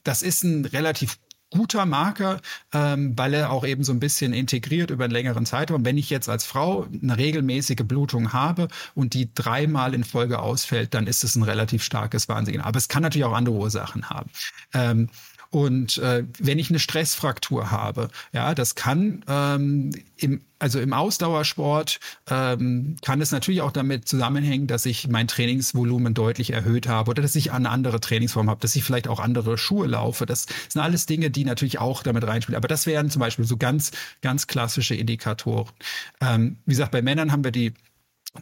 [0.05, 1.19] das ist ein relativ
[1.51, 2.41] guter Marker,
[2.73, 5.85] ähm, weil er auch eben so ein bisschen integriert über einen längeren Zeitraum.
[5.85, 10.95] Wenn ich jetzt als Frau eine regelmäßige Blutung habe und die dreimal in Folge ausfällt,
[10.95, 12.67] dann ist es ein relativ starkes Warnsignal.
[12.67, 14.31] Aber es kann natürlich auch andere Ursachen haben.
[14.75, 15.09] Ähm,
[15.51, 21.99] und äh, wenn ich eine Stressfraktur habe, ja, das kann ähm, im, also im Ausdauersport
[22.29, 27.23] ähm, kann es natürlich auch damit zusammenhängen, dass ich mein Trainingsvolumen deutlich erhöht habe oder
[27.23, 30.25] dass ich eine andere Trainingsform habe, dass ich vielleicht auch andere Schuhe laufe.
[30.25, 32.57] Das sind alles Dinge, die natürlich auch damit reinspielen.
[32.57, 35.73] Aber das wären zum Beispiel so ganz, ganz klassische Indikatoren.
[36.21, 37.75] Ähm, wie gesagt, bei Männern haben wir die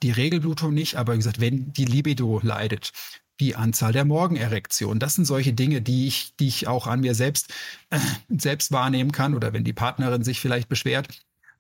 [0.03, 2.93] die Regelblutung nicht, aber wie gesagt, wenn die Libido leidet,
[3.41, 4.99] die Anzahl der Morgenerektionen.
[4.99, 7.53] Das sind solche Dinge, die ich, die ich auch an mir selbst,
[7.91, 7.99] äh,
[8.29, 11.09] selbst wahrnehmen kann oder wenn die Partnerin sich vielleicht beschwert.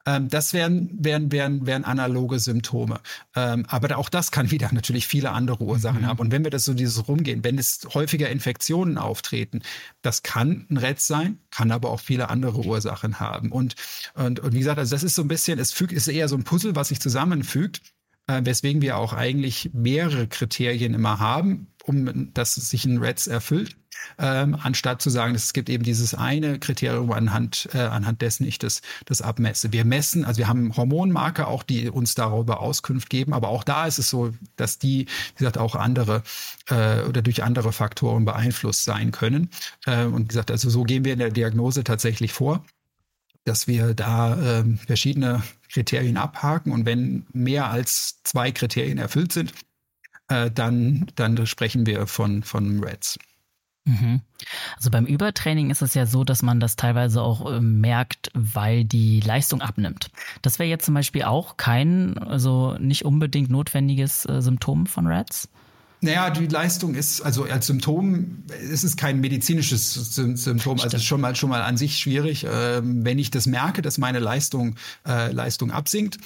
[0.08, 3.00] Ähm, das wären, wären, wären, wären analoge Symptome.
[3.36, 6.06] Ähm, aber auch das kann wieder natürlich viele andere Ursachen mhm.
[6.06, 6.18] haben.
[6.18, 9.62] Und wenn wir das so dieses rumgehen, wenn es häufiger Infektionen auftreten,
[10.02, 13.52] das kann ein Retz sein, kann aber auch viele andere Ursachen haben.
[13.52, 13.74] Und,
[14.14, 16.36] und, und wie gesagt, also das ist so ein bisschen, es fügt, ist eher so
[16.36, 17.82] ein Puzzle, was sich zusammenfügt
[18.28, 23.76] äh, weswegen wir auch eigentlich mehrere Kriterien immer haben, um dass sich ein REDS erfüllt,
[24.18, 28.58] ähm, anstatt zu sagen, es gibt eben dieses eine Kriterium anhand, äh, anhand dessen ich
[28.58, 29.72] das, das abmesse.
[29.72, 33.86] Wir messen, also wir haben Hormonmarker auch, die uns darüber Auskunft geben, aber auch da
[33.86, 36.22] ist es so, dass die, wie gesagt, auch andere
[36.68, 39.50] äh, oder durch andere Faktoren beeinflusst sein können.
[39.86, 42.64] Äh, und wie gesagt, also so gehen wir in der Diagnose tatsächlich vor
[43.44, 49.52] dass wir da äh, verschiedene Kriterien abhaken und wenn mehr als zwei Kriterien erfüllt sind,
[50.28, 53.18] äh, dann, dann sprechen wir von, von Reds.
[53.88, 54.20] Mhm.
[54.76, 58.84] Also beim Übertraining ist es ja so, dass man das teilweise auch äh, merkt, weil
[58.84, 60.10] die Leistung abnimmt.
[60.42, 65.48] Das wäre jetzt zum Beispiel auch kein, also nicht unbedingt notwendiges äh, Symptom von Reds?
[66.00, 71.20] Naja, die Leistung ist, also als Symptom, es ist kein medizinisches Symptom, also ist schon
[71.20, 72.46] mal, schon mal an sich schwierig.
[72.48, 76.18] Ähm, wenn ich das merke, dass meine Leistung, äh, Leistung absinkt,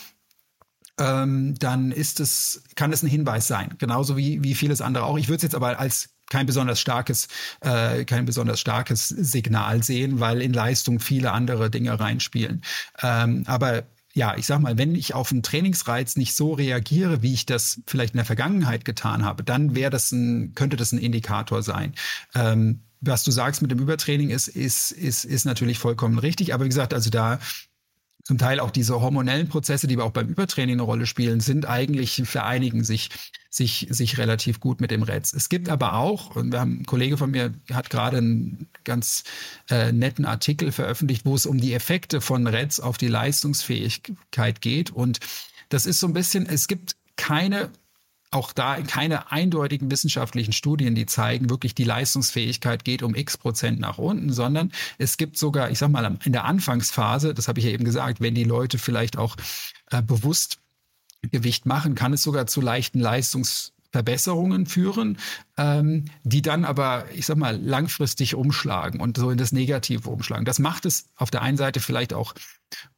[1.00, 5.16] ähm, dann ist es, kann es ein Hinweis sein, genauso wie, wie vieles andere auch.
[5.16, 7.28] Ich würde es jetzt aber als kein besonders starkes,
[7.60, 12.62] äh, kein besonders starkes Signal sehen, weil in Leistung viele andere Dinge reinspielen.
[13.02, 17.32] Ähm, aber ja, ich sag mal, wenn ich auf einen Trainingsreiz nicht so reagiere, wie
[17.32, 20.98] ich das vielleicht in der Vergangenheit getan habe, dann wäre das ein, könnte das ein
[20.98, 21.94] Indikator sein.
[22.34, 26.54] Ähm, was du sagst mit dem Übertraining ist, ist, ist, ist natürlich vollkommen richtig.
[26.54, 27.40] Aber wie gesagt, also da
[28.24, 32.22] zum Teil auch diese hormonellen Prozesse, die auch beim Übertraining eine Rolle spielen, sind eigentlich
[32.24, 33.10] vereinigen sich,
[33.50, 35.32] sich, sich relativ gut mit dem Reds.
[35.32, 39.24] Es gibt aber auch, und wir haben, ein Kollege von mir hat gerade einen ganz
[39.70, 44.90] äh, netten Artikel veröffentlicht, wo es um die Effekte von Reds auf die Leistungsfähigkeit geht.
[44.90, 45.18] Und
[45.68, 47.70] das ist so ein bisschen, es gibt keine
[48.32, 53.78] auch da keine eindeutigen wissenschaftlichen Studien, die zeigen, wirklich die Leistungsfähigkeit geht um x Prozent
[53.78, 57.66] nach unten, sondern es gibt sogar, ich sag mal, in der Anfangsphase, das habe ich
[57.66, 59.36] ja eben gesagt, wenn die Leute vielleicht auch
[59.90, 60.58] äh, bewusst
[61.30, 65.18] Gewicht machen, kann es sogar zu leichten Leistungs Verbesserungen führen,
[65.58, 70.46] ähm, die dann aber, ich sag mal, langfristig umschlagen und so in das Negative umschlagen.
[70.46, 72.34] Das macht es auf der einen Seite vielleicht auch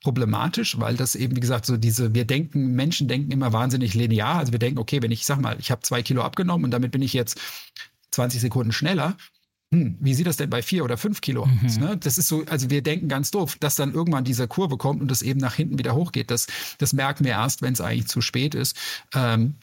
[0.02, 4.36] problematisch, weil das eben, wie gesagt, so diese, wir denken, Menschen denken immer wahnsinnig linear.
[4.36, 6.92] Also wir denken, okay, wenn ich, sag mal, ich habe zwei Kilo abgenommen und damit
[6.92, 7.40] bin ich jetzt
[8.12, 9.16] 20 Sekunden schneller,
[9.72, 11.60] hm, wie sieht das denn bei vier oder fünf Kilo mhm.
[11.64, 11.78] aus?
[11.78, 11.96] Ne?
[11.96, 15.10] Das ist so, also wir denken ganz doof, dass dann irgendwann diese Kurve kommt und
[15.10, 16.30] das eben nach hinten wieder hochgeht.
[16.30, 16.46] Das,
[16.78, 18.76] das merken wir erst, wenn es eigentlich zu spät ist.
[19.12, 19.56] Ähm,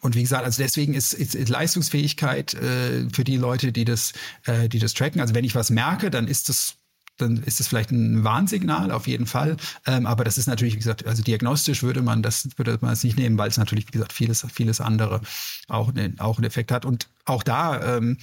[0.00, 4.12] und wie gesagt, also deswegen ist, ist, ist Leistungsfähigkeit äh, für die Leute, die das,
[4.44, 5.20] äh, die das tracken.
[5.20, 6.76] Also wenn ich was merke, dann ist das
[7.18, 9.56] dann ist es vielleicht ein Warnsignal auf jeden Fall.
[9.86, 13.04] Ähm, aber das ist natürlich, wie gesagt, also diagnostisch würde man das, würde man es
[13.04, 15.22] nicht nehmen, weil es natürlich, wie gesagt, vieles, vieles andere
[15.66, 16.84] auch, einen, auch einen Effekt hat.
[16.84, 18.18] Und auch da ähm,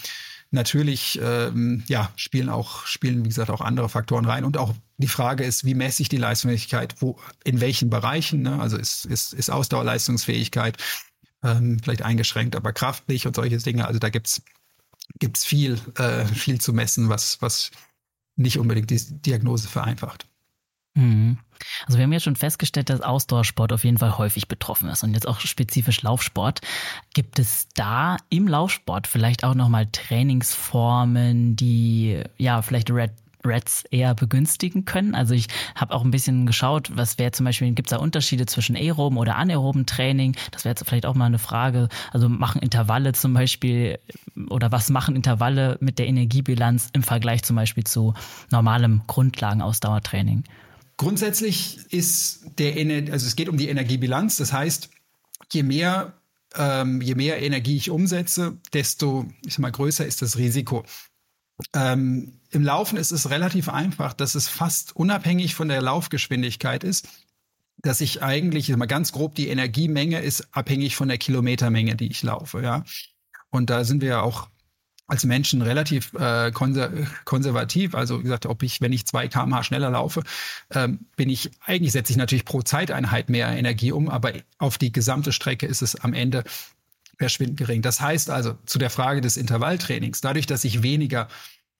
[0.52, 4.46] natürlich ähm, ja, spielen auch, spielen, wie gesagt, auch andere Faktoren rein.
[4.46, 8.60] Und auch die Frage ist, wie messe ich die Leistungsfähigkeit, wo, in welchen Bereichen, ne?
[8.62, 10.78] also ist, ist, ist Ausdauerleistungsfähigkeit
[11.44, 13.86] ähm, vielleicht eingeschränkt, aber kraftlich und solche Dinge.
[13.86, 14.44] Also da gibt's
[15.20, 17.72] gibt's viel, äh, viel zu messen, was, was
[18.36, 20.28] nicht unbedingt die Diagnose vereinfacht.
[20.96, 21.40] Mhm.
[21.86, 25.14] Also wir haben ja schon festgestellt, dass Ausdauersport auf jeden Fall häufig betroffen ist und
[25.14, 26.62] jetzt auch spezifisch Laufsport.
[27.14, 33.12] Gibt es da im Laufsport vielleicht auch nochmal Trainingsformen, die ja vielleicht Red
[33.46, 35.16] Reds eher begünstigen können.
[35.16, 38.46] Also ich habe auch ein bisschen geschaut, was wäre zum Beispiel, gibt es da Unterschiede
[38.46, 40.36] zwischen aeroben oder anaeroben Training?
[40.52, 41.90] Das wäre jetzt vielleicht auch mal eine Frage.
[42.12, 44.00] Also machen Intervalle zum Beispiel
[44.50, 48.14] oder was machen Intervalle mit der Energiebilanz im Vergleich zum Beispiel zu
[48.52, 50.44] normalem Grundlagenausdauertraining?
[50.98, 52.76] Grundsätzlich ist der,
[53.12, 54.38] also es geht um die Energiebilanz.
[54.38, 54.90] Das heißt,
[55.52, 56.14] je mehr
[56.56, 60.84] ähm, je mehr Energie ich umsetze, desto ich sag mal, größer ist das Risiko.
[61.74, 67.08] Ähm, Im Laufen ist es relativ einfach, dass es fast unabhängig von der Laufgeschwindigkeit ist,
[67.78, 72.24] dass ich eigentlich, mal ganz grob, die Energiemenge ist abhängig von der Kilometermenge, die ich
[72.24, 72.84] laufe, ja.
[73.50, 74.50] Und da sind wir ja auch
[75.06, 76.90] als Menschen relativ äh, konser
[77.26, 77.94] konservativ.
[77.94, 80.24] Also wie gesagt, ob ich, wenn ich zwei kmh schneller laufe,
[80.72, 84.92] ähm, bin ich, eigentlich setze ich natürlich pro Zeiteinheit mehr Energie um, aber auf die
[84.92, 86.44] gesamte Strecke ist es am Ende
[87.18, 87.82] verschwindend gering.
[87.82, 91.28] Das heißt also zu der Frage des Intervalltrainings, dadurch, dass ich weniger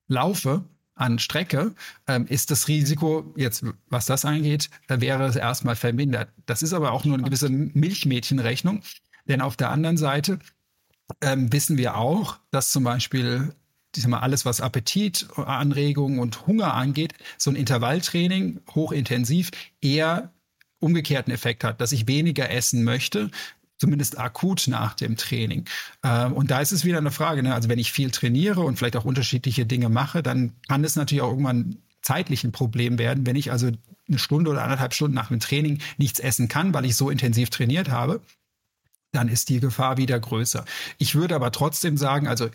[0.08, 0.64] laufe
[0.94, 1.74] an Strecke,
[2.06, 6.28] ähm, ist das Risiko jetzt, was das angeht, äh, wäre es erstmal vermindert.
[6.46, 8.82] Das ist aber auch nur eine gewisse Milchmädchenrechnung,
[9.26, 10.38] denn auf der anderen Seite
[11.20, 13.54] ähm, wissen wir auch, dass zum Beispiel
[13.96, 20.32] ich sag mal, alles, was Appetit, Anregung und Hunger angeht, so ein Intervalltraining hochintensiv eher
[20.80, 23.30] umgekehrten Effekt hat, dass ich weniger essen möchte,
[23.84, 25.66] zumindest akut nach dem Training.
[26.02, 27.54] Ähm, und da ist es wieder eine Frage, ne?
[27.54, 31.20] also wenn ich viel trainiere und vielleicht auch unterschiedliche Dinge mache, dann kann es natürlich
[31.20, 33.70] auch irgendwann zeitlich ein Problem werden, wenn ich also
[34.08, 37.50] eine Stunde oder anderthalb Stunden nach dem Training nichts essen kann, weil ich so intensiv
[37.50, 38.22] trainiert habe,
[39.12, 40.64] dann ist die Gefahr wieder größer.
[40.96, 42.48] Ich würde aber trotzdem sagen, also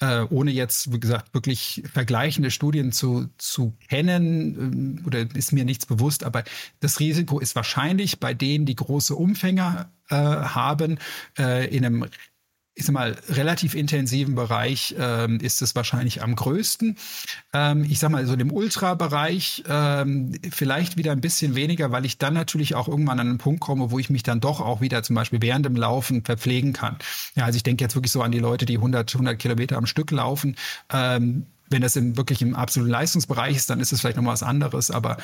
[0.00, 5.64] äh, ohne jetzt, wie gesagt, wirklich vergleichende Studien zu, zu kennen, äh, oder ist mir
[5.64, 6.44] nichts bewusst, aber
[6.80, 10.98] das Risiko ist wahrscheinlich bei denen, die große Umfänger äh, haben,
[11.38, 12.06] äh, in einem
[12.80, 16.96] ich sag mal, relativ intensiven Bereich ähm, ist es wahrscheinlich am größten.
[17.52, 22.16] Ähm, ich sag mal, so im Ultra-Bereich ähm, vielleicht wieder ein bisschen weniger, weil ich
[22.16, 25.02] dann natürlich auch irgendwann an einen Punkt komme, wo ich mich dann doch auch wieder
[25.02, 26.96] zum Beispiel während dem Laufen verpflegen kann.
[27.34, 29.84] Ja, also ich denke jetzt wirklich so an die Leute, die 100, 100 Kilometer am
[29.84, 30.56] Stück laufen.
[30.90, 34.42] Ähm, wenn das im, wirklich im absoluten Leistungsbereich ist, dann ist es vielleicht noch was
[34.42, 35.18] anderes, aber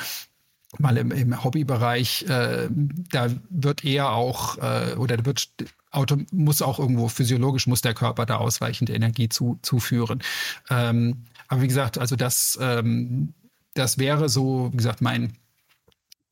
[0.79, 2.67] mal im, im Hobbybereich, äh,
[3.11, 5.49] da wird eher auch äh, oder wird
[5.91, 10.21] Auto muss auch irgendwo physiologisch muss der Körper da ausreichend Energie zu, zuführen.
[10.69, 13.33] Ähm, aber wie gesagt, also das, ähm,
[13.73, 15.33] das wäre so, wie gesagt, mein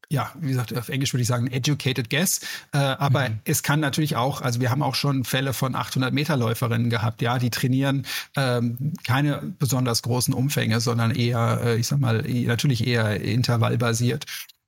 [0.10, 2.42] ja, wie gesagt, auf Englisch würde ich sagen, educated guess.
[2.74, 3.40] Äh, aber mhm.
[3.46, 7.22] es kann natürlich auch, also wir haben auch schon Fälle von 800 Meter Läuferinnen gehabt,
[7.22, 12.86] ja, die trainieren ähm, keine besonders großen Umfänge, sondern eher, äh, ich sag mal, natürlich
[12.86, 14.26] eher intervallbasiert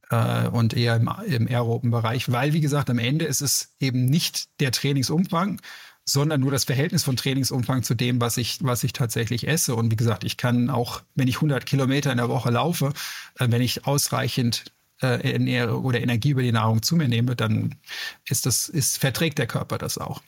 [0.09, 4.05] äh, und eher im, im aeroben Bereich, weil, wie gesagt, am Ende ist es eben
[4.05, 5.59] nicht der Trainingsumfang,
[6.09, 9.75] sondern nur das Verhältnis von Trainingsumfang zu dem, was ich, was ich tatsächlich esse.
[9.75, 12.93] Und wie gesagt, ich kann auch, wenn ich 100 Kilometer in der Woche laufe,
[13.37, 14.71] äh, wenn ich ausreichend
[15.01, 17.75] äh, oder Energie über die Nahrung zu mir nehme, dann
[18.27, 20.21] ist das, ist, verträgt der Körper das auch.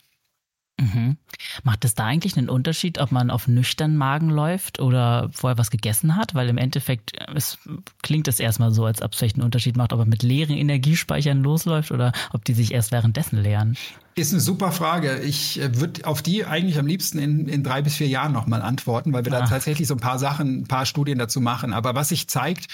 [0.80, 1.18] Mhm.
[1.64, 5.72] Macht es da eigentlich einen Unterschied, ob man auf nüchternen Magen läuft oder vorher was
[5.72, 6.36] gegessen hat?
[6.36, 7.58] Weil im Endeffekt es,
[8.02, 10.56] klingt es erstmal so, als ob es vielleicht einen Unterschied macht, ob man mit leeren
[10.56, 13.78] Energiespeichern losläuft oder ob die sich erst währenddessen leeren.
[14.16, 15.20] Ist eine super Frage.
[15.20, 18.62] Ich äh, würde auf die eigentlich am liebsten in, in drei bis vier Jahren nochmal
[18.62, 19.42] antworten, weil wir ah.
[19.42, 21.74] da tatsächlich so ein paar Sachen, ein paar Studien dazu machen.
[21.74, 22.68] Aber was sich zeigt,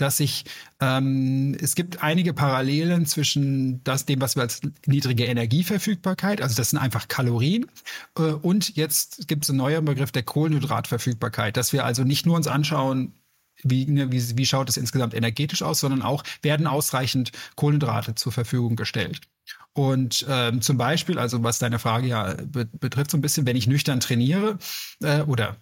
[0.00, 0.44] dass sich
[0.80, 6.70] ähm, es gibt einige Parallelen zwischen das, dem, was wir als niedrige Energieverfügbarkeit, also das
[6.70, 7.66] sind einfach Kalorien,
[8.18, 12.36] äh, und jetzt gibt es einen neuen Begriff der Kohlenhydratverfügbarkeit, dass wir also nicht nur
[12.36, 13.14] uns anschauen,
[13.62, 18.32] wie, ne, wie, wie schaut es insgesamt energetisch aus, sondern auch werden ausreichend Kohlenhydrate zur
[18.32, 19.20] Verfügung gestellt.
[19.72, 22.34] Und ähm, zum Beispiel, also was deine Frage ja
[22.80, 24.58] betrifft, so ein bisschen, wenn ich nüchtern trainiere
[25.02, 25.56] äh, oder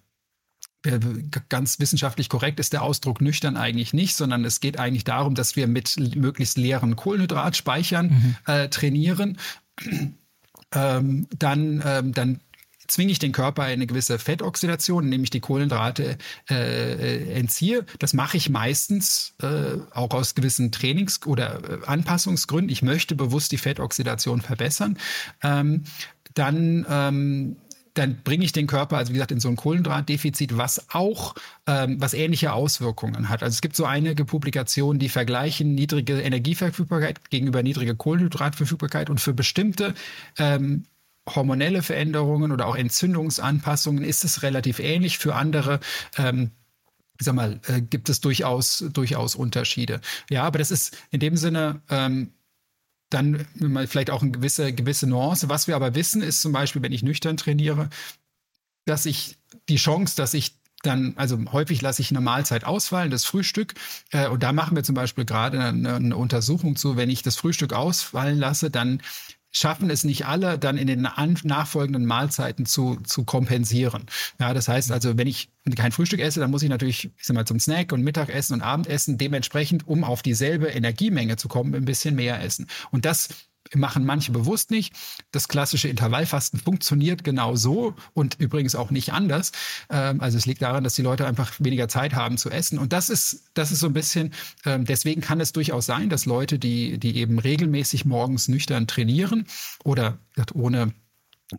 [1.49, 5.57] ganz wissenschaftlich korrekt ist der Ausdruck nüchtern eigentlich nicht, sondern es geht eigentlich darum, dass
[5.57, 8.37] wir mit möglichst leeren Kohlenhydratspeichern mhm.
[8.47, 9.39] äh, trainieren.
[10.73, 12.41] Ähm, dann, ähm, dann
[12.89, 16.17] zwinge ich den Körper in eine gewisse Fettoxidation, indem ich die Kohlenhydrate
[16.49, 17.85] äh, entziehe.
[17.99, 22.71] Das mache ich meistens äh, auch aus gewissen Trainings- oder äh, Anpassungsgründen.
[22.71, 24.99] Ich möchte bewusst die Fettoxidation verbessern.
[25.43, 25.85] Ähm,
[26.35, 27.57] dann ähm,
[27.95, 31.35] dann bringe ich den Körper, also wie gesagt, in so ein Kohlenhydratdefizit, was auch,
[31.67, 33.43] ähm, was ähnliche Auswirkungen hat.
[33.43, 39.35] Also es gibt so einige Publikationen, die vergleichen niedrige Energieverfügbarkeit gegenüber niedrige Kohlenhydratverfügbarkeit und für
[39.35, 39.95] bestimmte
[40.39, 40.85] ähm,
[41.29, 45.19] hormonelle Veränderungen oder auch Entzündungsanpassungen ist es relativ ähnlich.
[45.19, 45.81] Für andere
[46.17, 46.53] ähm,
[47.21, 50.01] ich sag mal, äh, gibt es durchaus, durchaus Unterschiede.
[50.31, 52.33] Ja, aber das ist in dem Sinne ähm,
[53.11, 53.47] dann
[53.87, 55.49] vielleicht auch eine gewisse, gewisse Nuance.
[55.49, 57.89] Was wir aber wissen, ist zum Beispiel, wenn ich nüchtern trainiere,
[58.85, 59.37] dass ich
[59.69, 63.75] die Chance, dass ich dann, also häufig lasse ich eine Mahlzeit ausfallen, das Frühstück.
[64.11, 67.37] Äh, und da machen wir zum Beispiel gerade eine, eine Untersuchung zu, wenn ich das
[67.37, 69.03] Frühstück ausfallen lasse, dann
[69.59, 74.07] schaffen es nicht alle, dann in den nachfolgenden Mahlzeiten zu, zu kompensieren.
[74.41, 77.35] Ja, das heißt also, wenn ich kein Frühstück esse, dann muss ich natürlich, ich sag
[77.35, 81.85] mal, zum Snack und Mittagessen und Abendessen dementsprechend, um auf dieselbe Energiemenge zu kommen, ein
[81.85, 82.67] bisschen mehr essen.
[82.91, 83.29] Und das
[83.75, 84.95] machen manche bewusst nicht.
[85.31, 89.53] Das klassische Intervallfasten funktioniert genau so und übrigens auch nicht anders.
[89.91, 92.79] Ähm, also es liegt daran, dass die Leute einfach weniger Zeit haben zu essen.
[92.79, 94.33] Und das ist, das ist so ein bisschen,
[94.65, 99.47] ähm, deswegen kann es durchaus sein, dass Leute, die, die eben regelmäßig morgens nüchtern trainieren
[99.85, 100.19] oder
[100.55, 100.93] ohne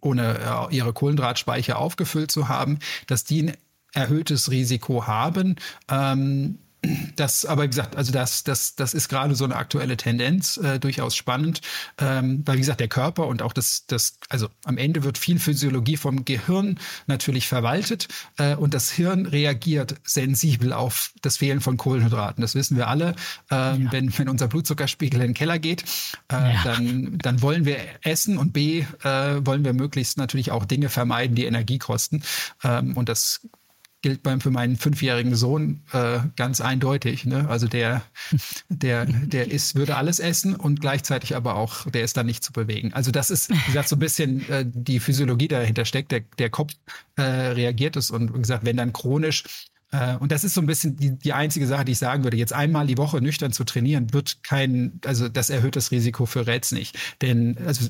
[0.02, 3.58] ohne äh, ihre Kohlenhydratspeicher aufgefüllt zu haben, dass die ein
[3.94, 5.56] erhöhtes Risiko haben,
[5.90, 6.60] ähm,
[7.16, 10.80] das, aber wie gesagt, also das, das, das ist gerade so eine aktuelle Tendenz, äh,
[10.80, 11.62] durchaus spannend,
[11.98, 15.40] ähm, weil wie gesagt, der Körper und auch das, das, also am Ende wird viel
[15.40, 18.08] Physiologie vom Gehirn natürlich verwaltet
[18.38, 22.42] äh, und das Hirn reagiert sensibel auf das Fehlen von Kohlenhydraten.
[22.42, 23.16] Das wissen wir alle.
[23.52, 23.92] Ähm, ja.
[23.92, 25.84] wenn, wenn unser Blutzuckerspiegel in den Keller geht,
[26.32, 26.64] äh, ja.
[26.64, 31.36] dann, dann wollen wir essen und B, äh, wollen wir möglichst natürlich auch Dinge vermeiden,
[31.36, 32.24] die Energie kosten.
[32.64, 33.42] Ähm, und das
[34.02, 37.26] gilt beim, für meinen fünfjährigen Sohn äh, ganz eindeutig.
[37.26, 37.48] Ne?
[37.50, 38.02] Also der,
[38.70, 42.54] der, der ist, würde alles essen und gleichzeitig aber auch, der ist dann nicht zu
[42.54, 42.94] bewegen.
[42.94, 46.12] Also das ist, wie gesagt, so ein bisschen äh, die Physiologie dahinter steckt.
[46.12, 46.74] Der, der Kopf
[47.16, 49.44] äh, reagiert es und wie gesagt, wenn dann chronisch
[49.92, 52.38] äh, und das ist so ein bisschen die, die einzige Sache, die ich sagen würde.
[52.38, 56.48] Jetzt einmal die Woche nüchtern zu trainieren, wird kein, also das erhöht das Risiko für
[56.48, 56.98] Räts nicht.
[57.22, 57.88] Denn also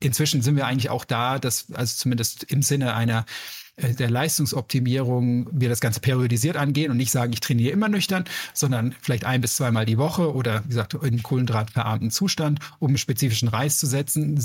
[0.00, 3.24] inzwischen sind wir eigentlich auch da, dass, also zumindest im Sinne einer
[3.76, 8.24] der Leistungsoptimierung wir das Ganze periodisiert angehen und nicht sagen, ich trainiere immer nüchtern,
[8.54, 12.98] sondern vielleicht ein bis zweimal die Woche oder wie gesagt in kohlenhydratverarmten Zustand, um einen
[12.98, 14.40] spezifischen Reiz zu setzen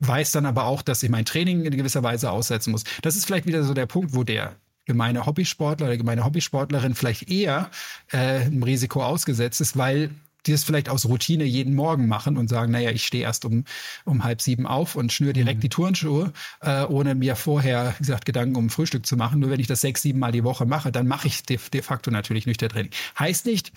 [0.00, 2.84] weiß dann aber auch, dass ich mein Training in gewisser Weise aussetzen muss.
[3.02, 4.56] Das ist vielleicht wieder so der Punkt, wo der
[4.86, 7.70] gemeine Hobbysportler oder gemeine Hobbysportlerin vielleicht eher
[8.12, 10.10] äh, im Risiko ausgesetzt ist, weil
[10.46, 13.64] die es vielleicht aus Routine jeden Morgen machen und sagen, naja, ich stehe erst um,
[14.04, 15.62] um halb sieben auf und schnüre direkt mhm.
[15.62, 19.40] die Turnschuhe, äh, ohne mir vorher, wie gesagt, Gedanken um Frühstück zu machen.
[19.40, 21.82] Nur wenn ich das sechs, sieben Mal die Woche mache, dann mache ich de, de
[21.82, 22.92] facto natürlich nüchtern Training.
[23.18, 23.72] Heißt nicht,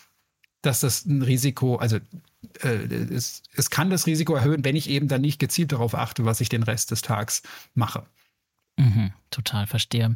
[0.62, 1.98] dass das ein Risiko, also
[2.62, 6.26] äh, es, es kann das Risiko erhöhen, wenn ich eben dann nicht gezielt darauf achte,
[6.26, 7.44] was ich den Rest des Tags
[7.74, 8.06] mache.
[8.78, 10.16] Mhm, total verstehe.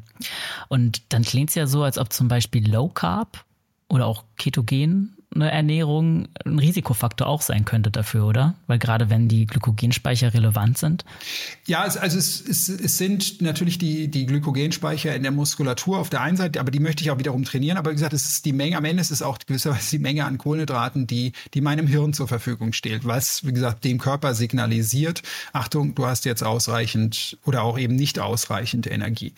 [0.68, 3.45] Und dann klingt es ja so, als ob zum Beispiel Low Carb
[3.88, 8.56] oder auch Ketogen eine Ernährung ein Risikofaktor auch sein könnte dafür, oder?
[8.66, 11.06] Weil gerade wenn die Glykogenspeicher relevant sind.
[11.66, 16.22] Ja, also es, es, es sind natürlich die, die Glykogenspeicher in der Muskulatur auf der
[16.22, 17.78] einen Seite, aber die möchte ich auch wiederum trainieren.
[17.78, 20.26] Aber wie gesagt, es ist die Menge, am Ende ist es auch gewisserweise die Menge
[20.26, 25.24] an Kohlenhydraten, die, die meinem Hirn zur Verfügung steht, was, wie gesagt, dem Körper signalisiert,
[25.54, 29.34] Achtung, du hast jetzt ausreichend oder auch eben nicht ausreichend Energie.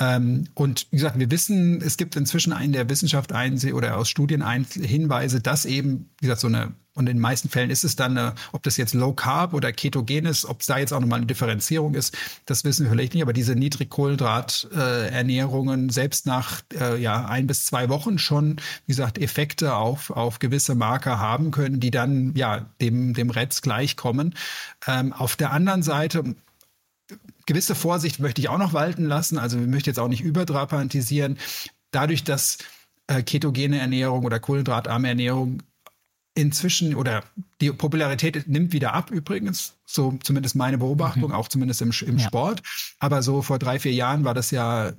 [0.00, 4.08] Ähm, und wie gesagt, wir wissen, es gibt inzwischen in der Wissenschaft ein, oder aus
[4.08, 7.84] Studien ein, Hinweise, dass eben, wie gesagt, so eine, und in den meisten Fällen ist
[7.84, 10.92] es dann, eine, ob das jetzt Low Carb oder Ketogen ist, ob es da jetzt
[10.92, 16.62] auch nochmal eine Differenzierung ist, das wissen wir vielleicht nicht, aber diese Niedrigkohlenhydrat-Ernährungen selbst nach
[16.78, 21.50] äh, ja, ein bis zwei Wochen schon, wie gesagt, Effekte auf, auf gewisse Marker haben
[21.50, 24.34] können, die dann ja dem, dem RETS gleichkommen.
[24.86, 26.34] Ähm, auf der anderen Seite,
[27.50, 29.36] gewisse Vorsicht möchte ich auch noch walten lassen.
[29.36, 31.36] Also wir möchten jetzt auch nicht überdramatisieren.
[31.90, 32.58] Dadurch, dass
[33.08, 35.60] äh, ketogene Ernährung oder kohlenhydratarme Ernährung
[36.34, 37.24] inzwischen oder
[37.60, 41.34] die Popularität nimmt wieder ab übrigens, so zumindest meine Beobachtung, mhm.
[41.34, 42.26] auch zumindest im, im ja.
[42.28, 42.62] Sport.
[43.00, 44.92] Aber so vor drei, vier Jahren war das ja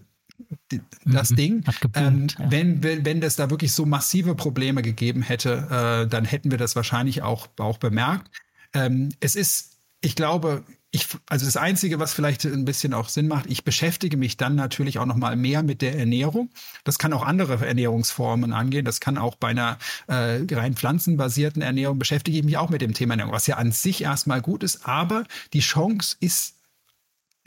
[1.05, 1.35] das mhm.
[1.37, 1.63] Ding.
[1.93, 2.51] Ähm, ja.
[2.51, 6.57] wenn, wenn, wenn das da wirklich so massive Probleme gegeben hätte, äh, dann hätten wir
[6.57, 8.29] das wahrscheinlich auch, auch bemerkt.
[8.73, 13.29] Ähm, es ist, ich glaube, ich, also das Einzige, was vielleicht ein bisschen auch Sinn
[13.29, 16.49] macht, ich beschäftige mich dann natürlich auch noch mal mehr mit der Ernährung.
[16.83, 18.83] Das kann auch andere Ernährungsformen angehen.
[18.83, 19.77] Das kann auch bei einer
[20.07, 23.71] äh, rein pflanzenbasierten Ernährung beschäftige ich mich auch mit dem Thema Ernährung, was ja an
[23.71, 24.85] sich erstmal gut ist.
[24.85, 25.23] Aber
[25.53, 26.55] die Chance ist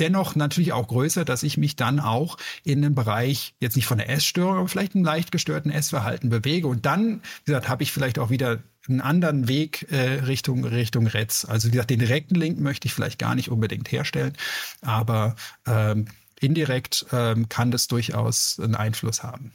[0.01, 3.99] dennoch natürlich auch größer, dass ich mich dann auch in den Bereich, jetzt nicht von
[3.99, 6.67] der Essstörung, aber vielleicht einem leicht gestörten Essverhalten bewege.
[6.67, 11.07] Und dann, wie gesagt, habe ich vielleicht auch wieder einen anderen Weg äh, Richtung, Richtung
[11.07, 11.45] Retz.
[11.45, 14.35] Also wie gesagt, den direkten Link möchte ich vielleicht gar nicht unbedingt herstellen,
[14.83, 15.37] aber
[15.67, 16.07] ähm,
[16.41, 19.53] indirekt ähm, kann das durchaus einen Einfluss haben.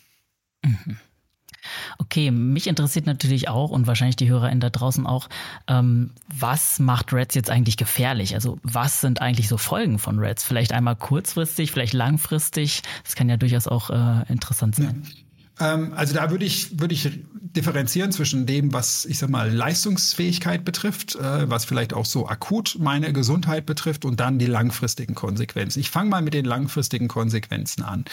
[0.63, 0.97] Mhm.
[1.97, 5.29] Okay, mich interessiert natürlich auch und wahrscheinlich die HörerInnen da draußen auch,
[5.67, 8.35] ähm, was macht Reds jetzt eigentlich gefährlich?
[8.35, 10.43] Also was sind eigentlich so Folgen von Reds?
[10.43, 12.81] Vielleicht einmal kurzfristig, vielleicht langfristig.
[13.03, 15.03] Das kann ja durchaus auch äh, interessant sein.
[15.05, 15.19] Ja.
[15.59, 20.63] Ähm, also da würde ich, würde ich differenzieren zwischen dem, was ich sag mal Leistungsfähigkeit
[20.63, 25.79] betrifft, äh, was vielleicht auch so akut meine Gesundheit betrifft und dann die langfristigen Konsequenzen.
[25.79, 28.05] Ich fange mal mit den langfristigen Konsequenzen an.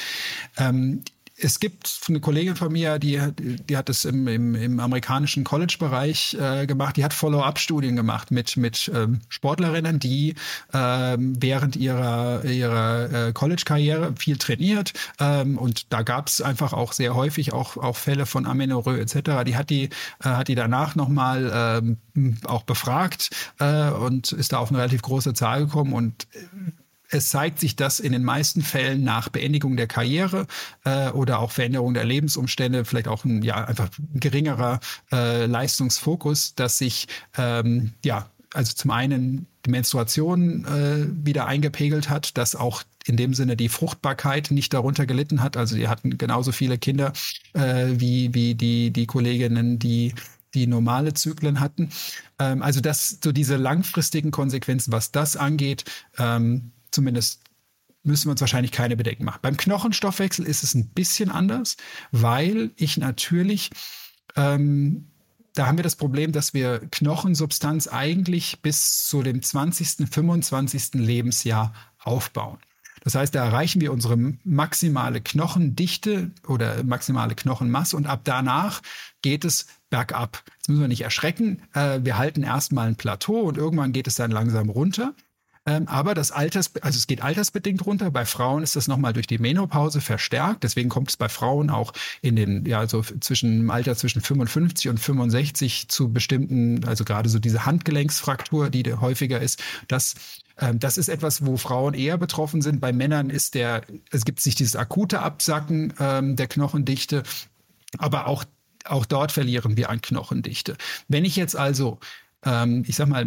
[1.39, 6.34] Es gibt eine Kollegin von mir, die, die hat das im, im, im amerikanischen College-Bereich
[6.41, 10.34] äh, gemacht, die hat Follow-up-Studien gemacht mit, mit ähm, Sportlerinnen, die
[10.72, 14.95] ähm, während ihrer, ihrer äh, College-Karriere viel trainiert.
[15.20, 19.45] Ähm, und da gab es einfach auch sehr häufig auch, auch Fälle von Amenorrhoe etc.
[19.47, 19.91] Die hat die, äh,
[20.24, 21.82] hat die danach nochmal
[22.14, 23.28] ähm, auch befragt
[23.59, 25.93] äh, und ist da auf eine relativ große Zahl gekommen.
[25.93, 26.72] Und äh,
[27.11, 30.46] es zeigt sich, dass in den meisten Fällen nach Beendigung der Karriere
[30.84, 34.80] äh, oder auch Veränderung der Lebensumstände, vielleicht auch ein ja einfach ein geringerer
[35.12, 42.38] äh, Leistungsfokus, dass sich ähm, ja also zum einen die Menstruation äh, wieder eingepegelt hat,
[42.38, 45.57] dass auch in dem Sinne die Fruchtbarkeit nicht darunter gelitten hat.
[45.57, 47.12] Also die hatten genauso viele Kinder
[47.52, 50.14] äh, wie, wie die, die Kolleginnen, die
[50.54, 51.90] die normale Zyklen hatten.
[52.38, 55.84] Ähm, also das, so diese langfristigen Konsequenzen, was das angeht,
[56.18, 57.42] ähm, zumindest
[58.03, 59.40] müssen wir uns wahrscheinlich keine Bedenken machen.
[59.42, 61.76] Beim Knochenstoffwechsel ist es ein bisschen anders,
[62.11, 63.70] weil ich natürlich,
[64.36, 65.09] ähm,
[65.55, 70.94] da haben wir das Problem, dass wir Knochensubstanz eigentlich bis zu dem 20., 25.
[70.94, 72.59] Lebensjahr aufbauen.
[73.03, 78.82] Das heißt, da erreichen wir unsere maximale Knochendichte oder maximale Knochenmasse und ab danach
[79.22, 80.42] geht es bergab.
[80.57, 81.62] Jetzt müssen wir nicht erschrecken.
[81.72, 85.14] Äh, wir halten erstmal ein Plateau und irgendwann geht es dann langsam runter.
[85.66, 88.10] Ähm, aber das Alters, also es geht altersbedingt runter.
[88.10, 90.62] Bei Frauen ist das nochmal durch die Menopause verstärkt.
[90.62, 91.92] Deswegen kommt es bei Frauen auch
[92.22, 97.28] in den, ja, so zwischen im Alter zwischen 55 und 65 zu bestimmten, also gerade
[97.28, 99.62] so diese Handgelenksfraktur, die häufiger ist.
[99.88, 100.14] Das
[100.58, 102.80] ähm, das ist etwas, wo Frauen eher betroffen sind.
[102.80, 107.24] Bei Männern ist der, es gibt sich dieses akute Absacken ähm, der Knochendichte,
[107.98, 108.44] aber auch,
[108.84, 110.76] auch dort verlieren wir an Knochendichte.
[111.08, 111.98] Wenn ich jetzt also,
[112.44, 113.26] ähm, ich sag mal,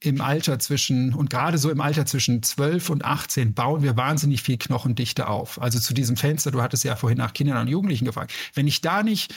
[0.00, 4.42] im Alter zwischen, und gerade so im Alter zwischen 12 und 18 bauen wir wahnsinnig
[4.42, 5.60] viel Knochendichte auf.
[5.60, 8.32] Also zu diesem Fenster, du hattest ja vorhin nach Kindern und Jugendlichen gefragt.
[8.54, 9.34] Wenn ich da nicht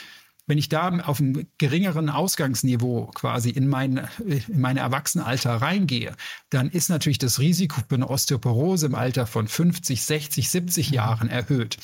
[0.47, 6.15] wenn ich da auf einem geringeren Ausgangsniveau quasi in mein, in mein Erwachsenenalter reingehe,
[6.49, 11.29] dann ist natürlich das Risiko für eine Osteoporose im Alter von 50, 60, 70 Jahren
[11.29, 11.77] erhöht.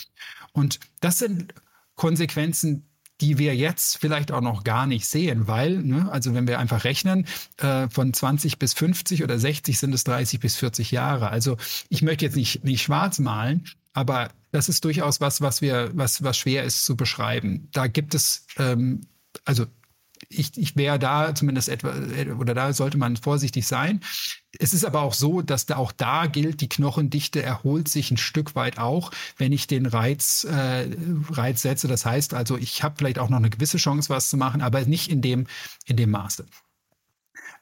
[0.52, 1.54] Und das sind
[1.96, 2.87] Konsequenzen,
[3.22, 6.84] die wir jetzt vielleicht auch noch gar nicht sehen, weil, ne, also wenn wir einfach
[6.84, 7.26] rechnen,
[7.58, 11.30] äh, von 20 bis 50 oder 60 sind es 30 bis 40 Jahre.
[11.30, 11.58] Also
[11.90, 16.24] ich möchte jetzt nicht, nicht schwarz malen, aber das ist durchaus was, was wir, was,
[16.24, 17.68] was schwer ist zu beschreiben.
[17.72, 19.02] Da gibt es, ähm,
[19.46, 19.66] also
[20.30, 21.94] ich, ich wäre da zumindest etwa,
[22.38, 24.02] oder da sollte man vorsichtig sein.
[24.60, 28.18] Es ist aber auch so, dass da auch da gilt, die Knochendichte erholt sich ein
[28.18, 30.90] Stück weit auch, wenn ich den Reiz, äh,
[31.30, 31.88] Reiz setze.
[31.88, 34.82] Das heißt also, ich habe vielleicht auch noch eine gewisse Chance, was zu machen, aber
[34.86, 35.48] nicht in dem,
[35.86, 36.46] in dem Maße.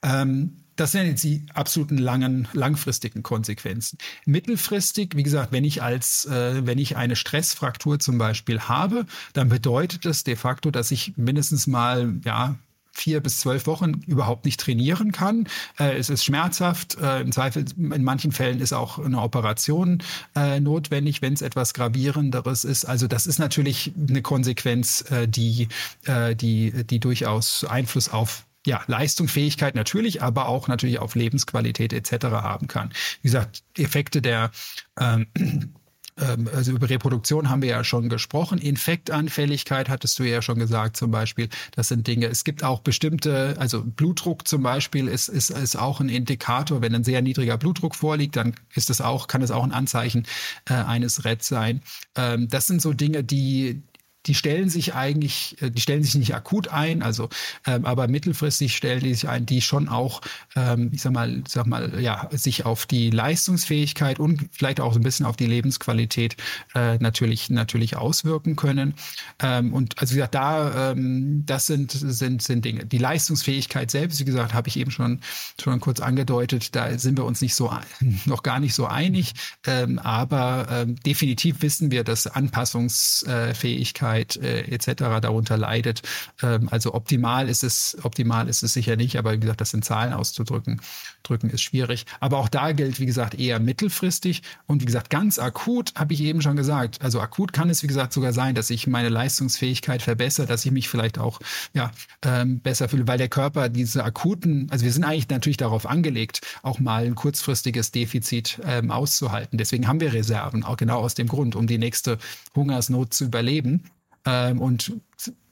[0.06, 3.98] Ähm, das sind jetzt die absoluten langen, langfristigen Konsequenzen.
[4.26, 9.50] Mittelfristig, wie gesagt, wenn ich als, äh, wenn ich eine Stressfraktur zum Beispiel habe, dann
[9.50, 12.56] bedeutet das de facto, dass ich mindestens mal, ja,
[12.92, 15.48] vier bis zwölf Wochen überhaupt nicht trainieren kann.
[15.78, 16.98] Äh, es ist schmerzhaft.
[16.98, 20.02] Äh, Im Zweifel, in manchen Fällen ist auch eine Operation
[20.34, 22.86] äh, notwendig, wenn es etwas gravierenderes ist.
[22.86, 25.68] Also das ist natürlich eine Konsequenz, äh, die,
[26.06, 32.26] äh, die, die durchaus Einfluss auf ja, Leistungsfähigkeit natürlich, aber auch natürlich auf Lebensqualität etc.
[32.26, 32.90] haben kann.
[33.22, 34.52] Wie gesagt, Effekte der
[35.00, 35.28] ähm,
[36.18, 38.58] ähm, also über Reproduktion haben wir ja schon gesprochen.
[38.58, 41.50] Infektanfälligkeit hattest du ja schon gesagt zum Beispiel.
[41.72, 42.28] Das sind Dinge.
[42.28, 46.82] Es gibt auch bestimmte, also Blutdruck zum Beispiel ist, ist, ist auch ein Indikator.
[46.82, 50.26] Wenn ein sehr niedriger Blutdruck vorliegt, dann ist es auch, kann es auch ein Anzeichen
[50.70, 51.82] äh, eines RED sein.
[52.16, 53.84] Ähm, das sind so Dinge, die,
[54.28, 57.30] die stellen sich eigentlich, äh, die stellen sich nicht akut ein, also
[57.66, 60.22] ähm, aber mittelfristig stellen die sich ein, die schon auch,
[60.56, 65.00] ähm, ich sag mal, sag mal, ja, sich auf die Leistungsfähigkeit und vielleicht auch so
[65.00, 66.38] ein bisschen auf die Lebensqualität
[66.74, 68.96] äh, natürlich natürlich auswirken können.
[69.40, 72.86] Ähm, und also wie gesagt, da ähm, das sind sind sind Dinge.
[72.86, 75.22] Die Leistungsfähigkeit selbst, wie gesagt, habe ich eben schon
[75.62, 76.76] schon kurz angedeutet.
[76.76, 77.72] Da sind wir uns nicht so
[78.26, 79.34] noch gar nicht so einig,
[79.68, 85.22] ähm, aber ähm, definitiv wissen wir, dass Anpassungsfähigkeit Gesundheit äh, etc.
[85.22, 86.02] darunter leidet.
[86.42, 89.82] Ähm, also optimal ist es, optimal ist es sicher nicht, aber wie gesagt, das in
[89.82, 90.82] Zahlen auszudrücken,
[91.24, 92.06] drücken ist schwierig.
[92.20, 96.22] Aber auch da gilt, wie gesagt, eher mittelfristig und wie gesagt, ganz akut habe ich
[96.22, 97.02] eben schon gesagt.
[97.02, 100.72] Also akut kann es, wie gesagt, sogar sein, dass ich meine Leistungsfähigkeit verbessere, dass ich
[100.72, 101.40] mich vielleicht auch
[101.74, 101.92] ja,
[102.24, 106.42] ähm, besser fühle, weil der Körper diese akuten, also wir sind eigentlich natürlich darauf angelegt,
[106.62, 109.58] auch mal ein kurzfristiges Defizit ähm, auszuhalten.
[109.58, 112.18] Deswegen haben wir Reserven, auch genau aus dem Grund, um die nächste
[112.56, 113.84] Hungersnot zu überleben.
[114.26, 114.94] Ähm, und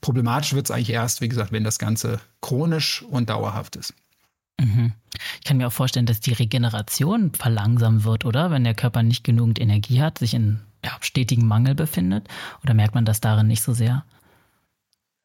[0.01, 3.93] problematisch wird es eigentlich erst, wie gesagt, wenn das Ganze chronisch und dauerhaft ist.
[4.59, 4.93] Mhm.
[5.39, 8.51] Ich kann mir auch vorstellen, dass die Regeneration verlangsamt wird, oder?
[8.51, 12.27] Wenn der Körper nicht genügend Energie hat, sich in ja, stetigen Mangel befindet?
[12.63, 14.03] Oder merkt man das darin nicht so sehr?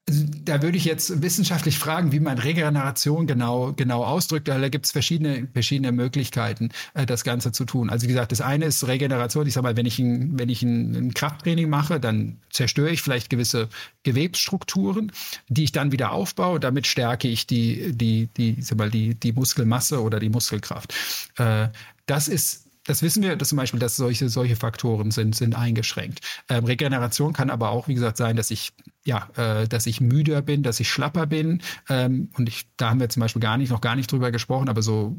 [0.08, 4.48] Also, da würde ich jetzt wissenschaftlich fragen, wie man Regeneration genau, genau ausdrückt.
[4.48, 7.90] Da gibt es verschiedene, verschiedene Möglichkeiten, äh, das Ganze zu tun.
[7.90, 9.46] Also wie gesagt, das eine ist Regeneration.
[9.46, 13.28] Ich sage mal, wenn ich, ein, wenn ich ein, Krafttraining mache, dann zerstöre ich vielleicht
[13.28, 13.68] gewisse
[14.02, 15.12] Gewebsstrukturen,
[15.48, 16.58] die ich dann wieder aufbaue.
[16.58, 20.94] Damit stärke ich die, die, die, sag mal, die, die Muskelmasse oder die Muskelkraft.
[21.36, 21.68] Äh,
[22.06, 26.20] das ist das wissen wir dass zum Beispiel, dass solche, solche Faktoren sind, sind eingeschränkt.
[26.48, 28.72] Ähm, Regeneration kann aber auch, wie gesagt, sein, dass ich,
[29.04, 31.60] ja, äh, dass ich müder bin, dass ich schlapper bin.
[31.90, 34.70] Ähm, und ich, da haben wir zum Beispiel gar nicht, noch gar nicht drüber gesprochen,
[34.70, 35.18] aber so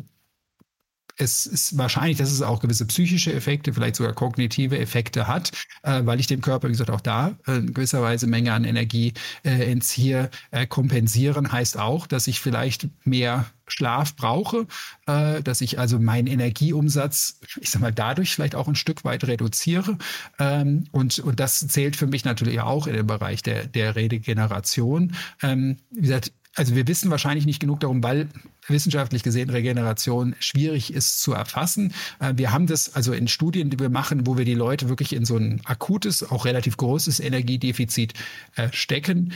[1.19, 5.51] es ist wahrscheinlich, dass es auch gewisse psychische Effekte, vielleicht sogar kognitive Effekte hat,
[5.83, 8.63] äh, weil ich dem Körper, wie gesagt, auch da äh, in gewisser Weise Menge an
[8.63, 9.13] Energie
[9.43, 10.29] äh, entziehe.
[10.51, 14.65] Äh, kompensieren heißt auch, dass ich vielleicht mehr Schlaf brauche,
[15.07, 19.25] äh, dass ich also meinen Energieumsatz, ich sag mal, dadurch vielleicht auch ein Stück weit
[19.25, 19.97] reduziere.
[20.39, 25.15] Ähm, und, und das zählt für mich natürlich auch in den Bereich der, der Regeneration.
[25.41, 28.27] Ähm, wie gesagt, also wir wissen wahrscheinlich nicht genug darum, weil
[28.67, 31.93] wissenschaftlich gesehen Regeneration schwierig ist zu erfassen.
[32.19, 35.13] Äh, wir haben das also in Studien, die wir machen, wo wir die Leute wirklich
[35.13, 38.13] in so ein akutes, auch relativ großes Energiedefizit
[38.55, 39.33] äh, stecken.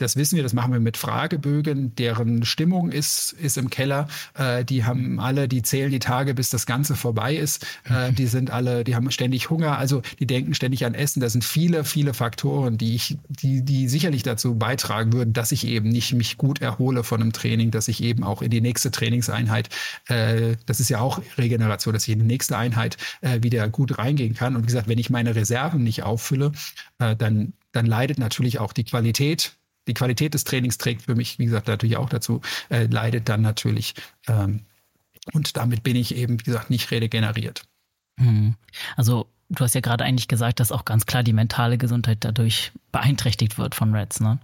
[0.00, 4.08] Das wissen wir, das machen wir mit Fragebögen, deren Stimmung ist, ist im Keller.
[4.34, 7.66] Äh, die haben alle, die zählen die Tage, bis das Ganze vorbei ist.
[7.84, 11.20] Äh, die sind alle, die haben ständig Hunger, also die denken ständig an Essen.
[11.20, 15.66] Das sind viele, viele Faktoren, die ich, die, die sicherlich dazu beitragen würden, dass ich
[15.66, 18.90] eben nicht mich gut erhole von einem Training, dass ich eben auch in die nächste
[18.90, 19.68] Trainingseinheit,
[20.08, 23.98] äh, das ist ja auch Regeneration, dass ich in die nächste Einheit äh, wieder gut
[23.98, 24.56] reingehen kann.
[24.56, 26.52] Und wie gesagt, wenn ich meine Reserven nicht auffülle,
[26.98, 29.56] äh, dann dann leidet natürlich auch die Qualität
[29.90, 33.42] die Qualität des Trainings trägt für mich, wie gesagt, natürlich auch dazu, äh, leidet dann
[33.42, 33.94] natürlich.
[34.28, 34.60] Ähm,
[35.32, 37.62] und damit bin ich eben, wie gesagt, nicht regeneriert.
[38.16, 38.54] Mhm.
[38.96, 42.72] Also du hast ja gerade eigentlich gesagt, dass auch ganz klar die mentale Gesundheit dadurch
[42.92, 44.38] beeinträchtigt wird von Reds, ne?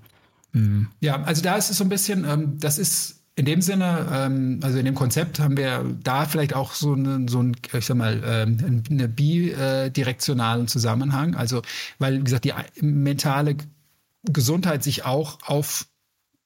[0.52, 0.88] Mhm.
[1.00, 4.60] Ja, also da ist es so ein bisschen, ähm, das ist in dem Sinne, ähm,
[4.62, 7.96] also in dem Konzept haben wir da vielleicht auch so einen, so ein, ich sag
[7.98, 11.34] mal, ähm, eine bidirektionalen Zusammenhang.
[11.34, 11.60] Also,
[11.98, 13.56] weil, wie gesagt, die mentale
[14.32, 15.86] Gesundheit sich auch auf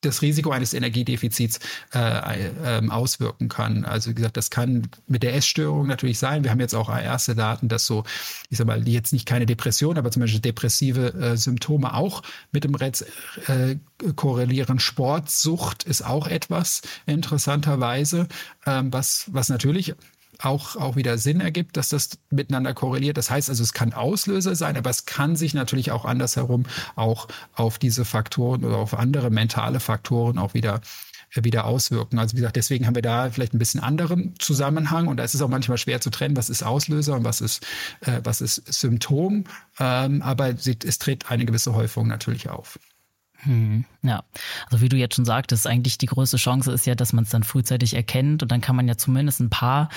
[0.03, 1.61] das Risiko eines Energiedefizits
[1.95, 3.85] äh, äh, auswirken kann.
[3.85, 6.43] Also wie gesagt, das kann mit der Essstörung natürlich sein.
[6.43, 8.05] Wir haben jetzt auch erste Daten, dass so,
[8.49, 12.65] ich sag mal, jetzt nicht keine Depression, aber zum Beispiel depressive äh, Symptome auch mit
[12.65, 13.05] dem Rez
[13.47, 13.77] äh,
[14.17, 14.79] korrelieren.
[14.79, 18.27] Sportsucht ist auch etwas interessanterweise,
[18.67, 19.95] ähm, was, was natürlich
[20.43, 23.17] auch, auch wieder Sinn ergibt, dass das miteinander korreliert.
[23.17, 26.67] Das heißt also, es kann Auslöser sein, aber es kann sich natürlich auch andersherum
[26.97, 30.81] auch auf diese Faktoren oder auf andere mentale Faktoren auch wieder
[31.35, 32.19] wieder auswirken.
[32.19, 35.35] Also wie gesagt, deswegen haben wir da vielleicht ein bisschen anderen Zusammenhang und da ist
[35.35, 37.65] es auch manchmal schwer zu trennen, was ist Auslöser und was ist,
[38.01, 39.45] äh, was ist Symptom.
[39.79, 42.79] Ähm, aber es tritt eine gewisse Häufung natürlich auf.
[43.43, 44.23] Hm, ja,
[44.67, 47.31] also wie du jetzt schon sagtest, eigentlich die größte Chance ist ja, dass man es
[47.31, 49.89] dann frühzeitig erkennt und dann kann man ja zumindest ein paar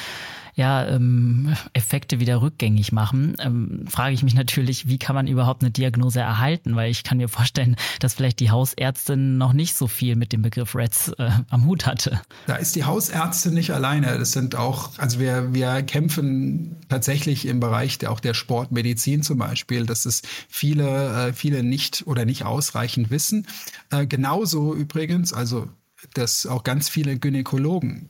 [0.55, 5.63] ja, ähm, Effekte wieder rückgängig machen, ähm, frage ich mich natürlich, wie kann man überhaupt
[5.63, 6.75] eine Diagnose erhalten?
[6.75, 10.41] Weil ich kann mir vorstellen, dass vielleicht die Hausärztin noch nicht so viel mit dem
[10.41, 12.21] Begriff Reds äh, am Hut hatte.
[12.45, 14.17] Da ist die Hausärztin nicht alleine.
[14.19, 19.39] Das sind auch, also wir, wir kämpfen tatsächlich im Bereich der, auch der Sportmedizin zum
[19.39, 23.47] Beispiel, dass es viele, äh, viele nicht oder nicht ausreichend wissen.
[23.89, 25.67] Äh, genauso übrigens, also
[26.13, 28.09] dass auch ganz viele Gynäkologen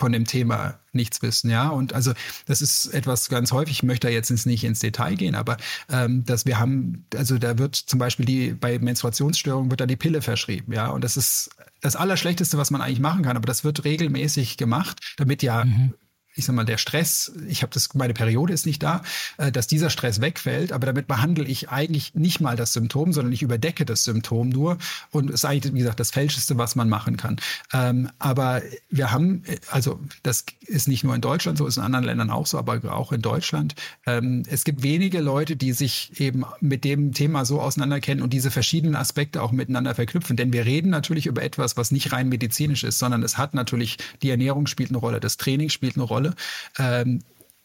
[0.00, 1.68] von dem Thema nichts wissen, ja.
[1.68, 2.12] Und also
[2.46, 5.58] das ist etwas ganz häufig, ich möchte da jetzt nicht ins Detail gehen, aber
[5.90, 9.96] ähm, dass wir haben, also da wird zum Beispiel die, bei Menstruationsstörungen wird da die
[9.96, 10.88] Pille verschrieben, ja.
[10.88, 15.14] Und das ist das Allerschlechteste, was man eigentlich machen kann, aber das wird regelmäßig gemacht,
[15.18, 15.94] damit ja mhm
[16.34, 19.02] ich sag mal, der Stress, ich habe das, meine Periode ist nicht da,
[19.36, 23.32] äh, dass dieser Stress wegfällt, aber damit behandle ich eigentlich nicht mal das Symptom, sondern
[23.32, 24.78] ich überdecke das Symptom nur
[25.10, 27.36] und es ist eigentlich, wie gesagt, das Fälscheste, was man machen kann.
[27.72, 32.04] Ähm, aber wir haben, also das ist nicht nur in Deutschland so, ist in anderen
[32.04, 33.74] Ländern auch so, aber auch in Deutschland.
[34.06, 38.50] Ähm, es gibt wenige Leute, die sich eben mit dem Thema so auseinanderkennen und diese
[38.50, 40.36] verschiedenen Aspekte auch miteinander verknüpfen.
[40.36, 43.98] Denn wir reden natürlich über etwas, was nicht rein medizinisch ist, sondern es hat natürlich,
[44.22, 46.34] die Ernährung spielt eine Rolle, das Training spielt eine Rolle Rolle.
[46.78, 47.20] Ähm,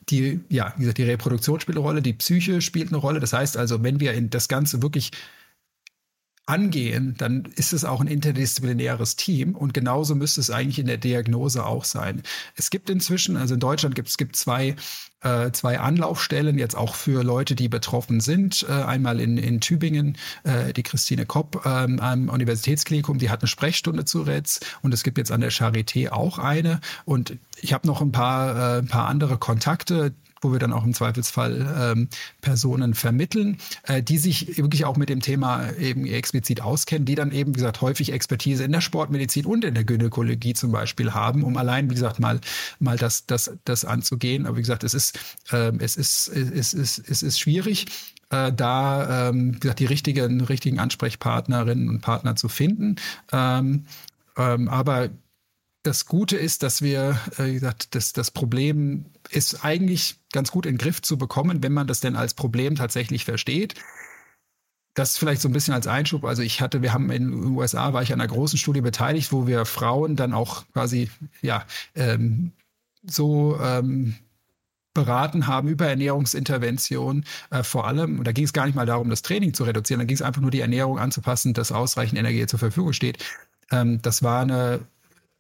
[0.10, 3.20] die, ja, wie gesagt, die Reproduktion spielt eine Rolle, die Psyche spielt eine Rolle.
[3.20, 5.12] Das heißt also, wenn wir das Ganze wirklich
[6.46, 10.98] angehen, dann ist es auch ein interdisziplinäres Team und genauso müsste es eigentlich in der
[10.98, 12.22] Diagnose auch sein.
[12.56, 14.76] Es gibt inzwischen, also in Deutschland gibt es gibt zwei,
[15.22, 18.64] äh, zwei Anlaufstellen jetzt auch für Leute, die betroffen sind.
[18.70, 23.48] Äh, einmal in, in Tübingen, äh, die Christine Kopp ähm, am Universitätsklinikum, die hat eine
[23.48, 27.88] Sprechstunde zu RETS und es gibt jetzt an der Charité auch eine und ich habe
[27.88, 30.14] noch ein paar, äh, ein paar andere Kontakte,
[30.46, 32.08] wo wir dann auch im Zweifelsfall ähm,
[32.42, 37.32] Personen vermitteln, äh, die sich wirklich auch mit dem Thema eben explizit auskennen, die dann
[37.32, 41.44] eben, wie gesagt, häufig Expertise in der Sportmedizin und in der Gynäkologie zum Beispiel haben,
[41.44, 42.40] um allein, wie gesagt, mal,
[42.80, 44.46] mal das, das, das anzugehen.
[44.46, 45.18] Aber wie gesagt, es ist,
[45.52, 47.88] äh, es ist, es ist, es ist schwierig
[48.30, 52.96] äh, da ähm, wie gesagt, die richtigen, richtigen Ansprechpartnerinnen und Partner zu finden.
[53.32, 53.86] Ähm,
[54.38, 55.10] ähm, aber
[55.86, 60.66] das Gute ist, dass wir, äh, wie gesagt, das, das Problem ist eigentlich ganz gut
[60.66, 63.76] in den Griff zu bekommen, wenn man das denn als Problem tatsächlich versteht.
[64.96, 66.24] Das vielleicht so ein bisschen als Einschub.
[66.24, 69.32] Also ich hatte, wir haben in den USA, war ich an einer großen Studie beteiligt,
[69.32, 71.12] wo wir Frauen dann auch quasi,
[71.42, 72.54] ja, ähm,
[73.04, 74.16] so ähm,
[74.96, 78.18] beraten haben über Ernährungsintervention äh, vor allem.
[78.18, 80.24] Und da ging es gar nicht mal darum, das Training zu reduzieren, da ging es
[80.24, 83.24] einfach nur die Ernährung anzupassen, dass ausreichend Energie zur Verfügung steht.
[83.70, 84.80] Ähm, das war eine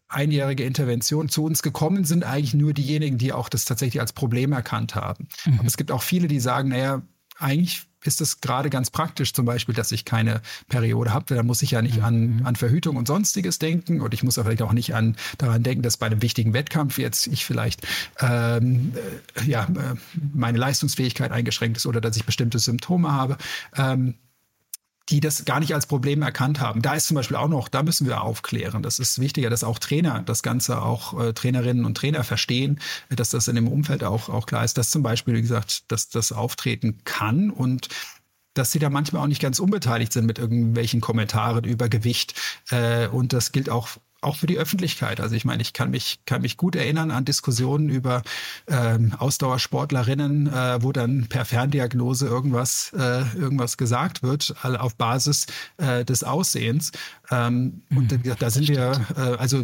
[0.07, 4.51] einjährige Intervention zu uns gekommen sind eigentlich nur diejenigen, die auch das tatsächlich als Problem
[4.51, 5.27] erkannt haben.
[5.45, 5.59] Mhm.
[5.59, 7.01] Aber es gibt auch viele, die sagen, naja,
[7.37, 11.33] eigentlich ist es gerade ganz praktisch, zum Beispiel, dass ich keine Periode habe.
[11.33, 12.45] Da muss ich ja nicht an, mhm.
[12.45, 15.97] an Verhütung und sonstiges denken und ich muss vielleicht auch nicht an daran denken, dass
[15.97, 17.85] bei einem wichtigen Wettkampf jetzt ich vielleicht
[18.19, 18.93] ähm,
[19.35, 19.95] äh, ja äh,
[20.33, 23.37] meine Leistungsfähigkeit eingeschränkt ist oder dass ich bestimmte Symptome habe.
[23.75, 24.15] Ähm,
[25.09, 26.81] die das gar nicht als Problem erkannt haben.
[26.81, 28.81] Da ist zum Beispiel auch noch, da müssen wir aufklären.
[28.81, 32.79] Das ist wichtiger, dass auch Trainer das Ganze auch äh, Trainerinnen und Trainer verstehen,
[33.09, 36.09] dass das in dem Umfeld auch, auch klar ist, dass zum Beispiel, wie gesagt, dass
[36.09, 37.89] das auftreten kann und
[38.55, 42.33] dass sie da manchmal auch nicht ganz unbeteiligt sind mit irgendwelchen Kommentaren über Gewicht.
[42.71, 43.89] Äh, und das gilt auch
[44.25, 45.19] auch für die Öffentlichkeit.
[45.21, 48.23] Also ich meine, ich kann mich, kann mich gut erinnern an Diskussionen über
[48.67, 55.45] ähm, Ausdauersportlerinnen, äh, wo dann per Ferndiagnose irgendwas, äh, irgendwas gesagt wird, auf Basis
[55.77, 56.91] äh, des Aussehens.
[57.31, 59.63] Ähm, mhm, und da, da sind wir, äh, also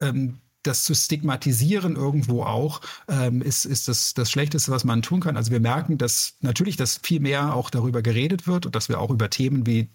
[0.00, 5.20] ähm, das zu stigmatisieren irgendwo auch, ähm, ist, ist das, das Schlechteste, was man tun
[5.20, 5.36] kann.
[5.36, 9.00] Also wir merken, dass natürlich, dass viel mehr auch darüber geredet wird und dass wir
[9.00, 9.88] auch über Themen wie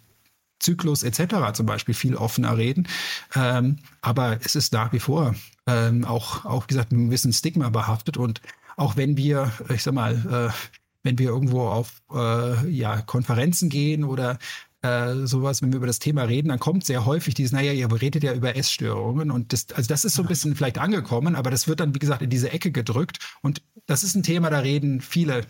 [0.59, 1.53] Zyklus etc.
[1.53, 2.87] zum Beispiel viel offener reden.
[3.35, 5.35] Ähm, aber es ist nach wie vor
[5.67, 8.17] ähm, auch, auch, wie gesagt, mit einem gewissen Stigma behaftet.
[8.17, 8.41] Und
[8.75, 14.03] auch wenn wir, ich sag mal, äh, wenn wir irgendwo auf äh, ja, Konferenzen gehen
[14.03, 14.37] oder
[14.81, 17.89] äh, sowas, wenn wir über das Thema reden, dann kommt sehr häufig dieses, naja, ihr
[17.91, 21.49] redet ja über Essstörungen und das, also das ist so ein bisschen vielleicht angekommen, aber
[21.49, 24.59] das wird dann, wie gesagt, in diese Ecke gedrückt und das ist ein Thema, da
[24.59, 25.45] reden viele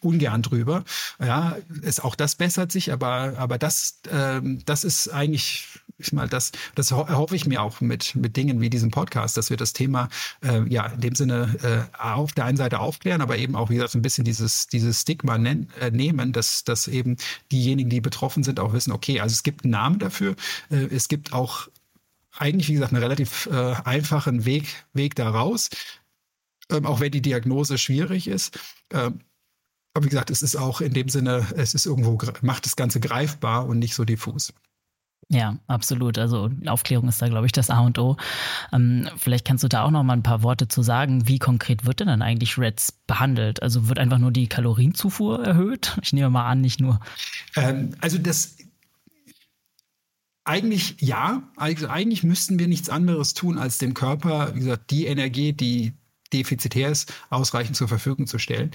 [0.00, 0.84] ungern drüber.
[1.20, 5.66] Ja, ist auch das bessert sich, aber aber das ähm, das ist eigentlich
[5.98, 9.50] ich mal das das erhoffe ich mir auch mit mit Dingen wie diesem Podcast, dass
[9.50, 10.08] wir das Thema
[10.42, 13.74] äh, ja in dem Sinne äh, auf der einen Seite aufklären, aber eben auch wie
[13.76, 17.16] gesagt ein bisschen dieses dieses Stigma äh, nehmen, dass dass eben
[17.50, 20.36] diejenigen, die betroffen sind, auch wissen, okay, also es gibt einen Namen dafür,
[20.70, 21.68] äh, es gibt auch
[22.36, 25.70] eigentlich wie gesagt einen relativ äh, einfachen Weg Weg da raus.
[26.70, 28.58] Ähm, auch wenn die Diagnose schwierig ist.
[28.92, 29.20] Ähm,
[29.94, 33.00] aber wie gesagt, es ist auch in dem Sinne, es ist irgendwo, macht das Ganze
[33.00, 34.52] greifbar und nicht so diffus.
[35.30, 36.16] Ja, absolut.
[36.16, 38.16] Also Aufklärung ist da, glaube ich, das A und O.
[38.72, 41.28] Ähm, vielleicht kannst du da auch noch mal ein paar Worte zu sagen.
[41.28, 43.62] Wie konkret wird denn dann eigentlich Reds behandelt?
[43.62, 45.98] Also wird einfach nur die Kalorienzufuhr erhöht?
[46.02, 47.00] Ich nehme mal an, nicht nur.
[47.56, 48.56] Ähm, also das
[50.44, 51.42] eigentlich ja.
[51.56, 55.92] Also eigentlich müssten wir nichts anderes tun, als dem Körper, wie gesagt, die Energie, die
[56.32, 58.70] defizitär ist, ausreichend zur Verfügung zu stellen.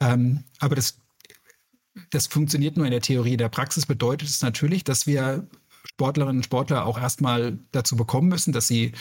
[0.00, 0.98] Ähm, aber das,
[2.10, 3.32] das funktioniert nur in der Theorie.
[3.32, 5.46] In der Praxis bedeutet es natürlich, dass wir
[5.84, 8.92] Sportlerinnen und Sportler auch erstmal dazu bekommen müssen, dass sie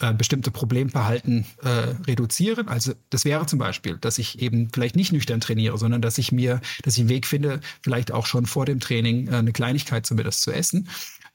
[0.00, 1.68] äh, bestimmte Problemverhalten äh,
[2.06, 2.68] reduzieren.
[2.68, 6.30] Also das wäre zum Beispiel, dass ich eben vielleicht nicht nüchtern trainiere, sondern dass ich
[6.30, 10.06] mir, dass ich einen Weg finde, vielleicht auch schon vor dem Training äh, eine Kleinigkeit
[10.06, 10.88] zumindest zu essen.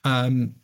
[0.05, 0.55] Ähm,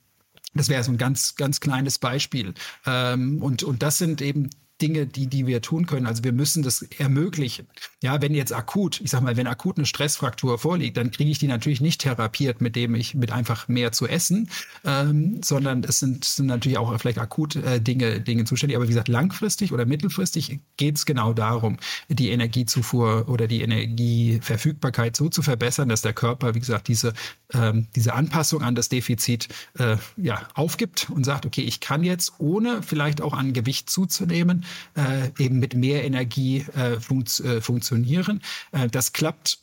[0.54, 2.54] das wäre so ein ganz, ganz kleines Beispiel.
[2.86, 4.50] Ähm, und, und das sind eben
[4.82, 6.06] Dinge, die, die wir tun können.
[6.06, 7.68] Also wir müssen das ermöglichen.
[8.02, 11.40] Ja, wenn jetzt akut, ich sag mal, wenn akut eine Stressfraktur vorliegt, dann kriege ich
[11.40, 14.50] die natürlich nicht therapiert, mit dem ich mit einfach mehr zu essen,
[14.86, 18.78] ähm, sondern es sind, sind natürlich auch vielleicht akut äh, Dinge, Dinge zuständig.
[18.78, 21.78] Aber wie gesagt, langfristig oder mittelfristig geht es genau darum,
[22.08, 27.14] die Energiezufuhr oder die Energieverfügbarkeit so zu verbessern, dass der Körper, wie gesagt, diese,
[27.54, 32.34] ähm, diese Anpassung an das Defizit äh, ja, aufgibt und sagt, okay, ich kann jetzt,
[32.38, 34.66] ohne vielleicht auch an Gewicht zuzunehmen,
[34.96, 38.42] äh, eben mit mehr Energie äh, funkt, äh, funktionieren.
[38.72, 39.60] Äh, das klappt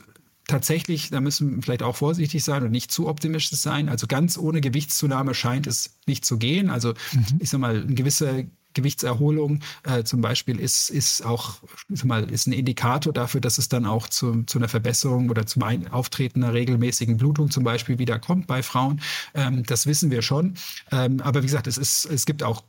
[0.47, 3.89] tatsächlich, da müssen wir vielleicht auch vorsichtig sein und nicht zu optimistisch sein.
[3.89, 6.71] Also ganz ohne Gewichtszunahme scheint es nicht zu gehen.
[6.71, 7.27] Also mhm.
[7.41, 8.47] ich sag mal, eine gewisse
[8.77, 11.57] Gewichtserholung äh, zum Beispiel ist, ist auch
[12.05, 15.63] mal, ist ein Indikator dafür, dass es dann auch zu, zu einer Verbesserung oder zum
[15.91, 19.01] Auftreten einer regelmäßigen Blutung zum Beispiel wieder kommt bei Frauen.
[19.35, 20.55] Ähm, das wissen wir schon.
[20.93, 22.63] Ähm, aber wie gesagt, es, ist, es gibt auch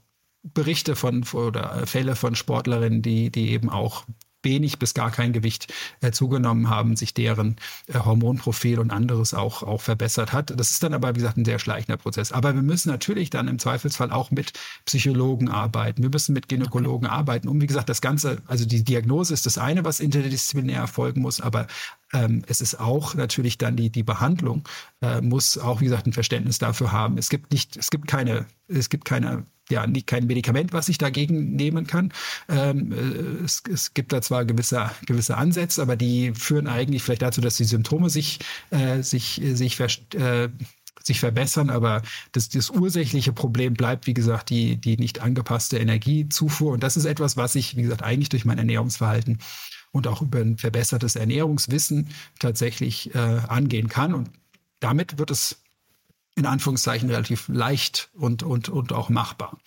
[0.43, 4.05] Berichte von oder Fälle von Sportlerinnen, die, die eben auch
[4.43, 7.57] wenig bis gar kein Gewicht äh, zugenommen haben, sich deren
[7.87, 10.57] äh, Hormonprofil und anderes auch, auch verbessert hat.
[10.57, 12.31] Das ist dann aber, wie gesagt, ein sehr schleichender Prozess.
[12.31, 14.53] Aber wir müssen natürlich dann im Zweifelsfall auch mit
[14.85, 16.03] Psychologen arbeiten.
[16.03, 19.57] Wir müssen mit Gynäkologen arbeiten, um, wie gesagt, das Ganze, also die Diagnose ist das
[19.57, 21.67] eine, was interdisziplinär erfolgen muss, aber
[22.13, 24.67] ähm, es ist auch natürlich dann die, die Behandlung,
[25.01, 27.17] äh, muss auch, wie gesagt, ein Verständnis dafür haben.
[27.17, 31.55] Es gibt nicht, es gibt keine, es gibt keine ja kein Medikament, was ich dagegen
[31.55, 32.13] nehmen kann.
[32.49, 37.21] Ähm, äh, es, es, gibt da zwar gewisse, gewisse Ansätze, aber die führen eigentlich vielleicht
[37.21, 38.39] dazu, dass die Symptome sich,
[38.69, 40.49] äh, sich, sich, äh,
[41.03, 42.01] sich verbessern, aber
[42.31, 46.73] das, das ursächliche Problem bleibt, wie gesagt, die, die nicht angepasste Energiezufuhr.
[46.73, 49.39] Und das ist etwas, was ich, wie gesagt, eigentlich durch mein Ernährungsverhalten
[49.91, 52.09] und auch über ein verbessertes Ernährungswissen
[52.39, 54.13] tatsächlich äh, angehen kann.
[54.13, 54.29] Und
[54.79, 55.61] damit wird es
[56.37, 59.57] in Anführungszeichen relativ leicht und, und, und auch machbar.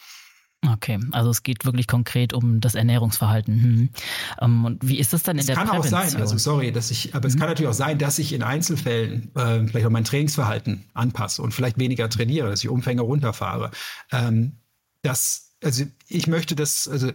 [0.67, 3.91] Okay, also es geht wirklich konkret um das Ernährungsverhalten.
[4.41, 4.65] Hm.
[4.65, 5.95] Und wie ist das dann in es der kann Prävention?
[5.95, 7.35] auch sein, also sorry, dass ich, aber mhm.
[7.35, 11.43] es kann natürlich auch sein, dass ich in Einzelfällen äh, vielleicht auch mein Trainingsverhalten anpasse
[11.43, 13.71] und vielleicht weniger trainiere, dass ich Umfänge runterfahre.
[14.13, 14.59] Ähm,
[15.03, 17.11] das, also ich möchte das, also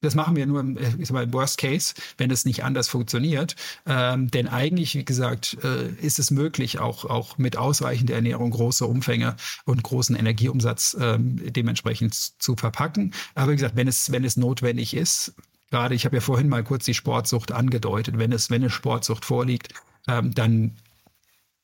[0.00, 3.56] das machen wir nur im, äh, im Worst Case, wenn es nicht anders funktioniert.
[3.86, 8.86] Ähm, denn eigentlich, wie gesagt, äh, ist es möglich, auch, auch mit ausreichender Ernährung große
[8.86, 13.12] Umfänge und großen Energieumsatz ähm, dementsprechend zu verpacken.
[13.34, 15.34] Aber wie gesagt, wenn es, wenn es notwendig ist,
[15.70, 19.24] gerade ich habe ja vorhin mal kurz die Sportsucht angedeutet, wenn es, wenn eine Sportsucht
[19.24, 19.74] vorliegt,
[20.08, 20.76] ähm, dann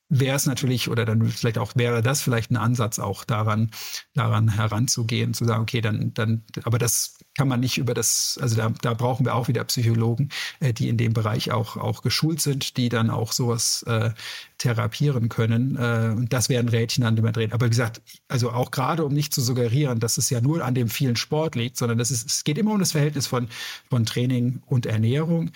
[0.09, 3.71] wäre es natürlich, oder dann vielleicht auch wäre das vielleicht ein Ansatz auch daran,
[4.15, 8.57] daran heranzugehen, zu sagen, okay, dann, dann, aber das kann man nicht über das, also
[8.57, 10.31] da, da brauchen wir auch wieder Psychologen,
[10.61, 14.11] äh, die in dem Bereich auch, auch geschult sind, die dann auch sowas äh,
[14.59, 15.77] therapieren können.
[15.77, 17.53] Äh, und das wären Rädchen, an dem man dreht.
[17.53, 20.75] Aber wie gesagt, also auch gerade um nicht zu suggerieren, dass es ja nur an
[20.75, 23.49] dem vielen Sport liegt, sondern das ist, es geht immer um das Verhältnis von,
[23.91, 25.51] von Training und Ernährung.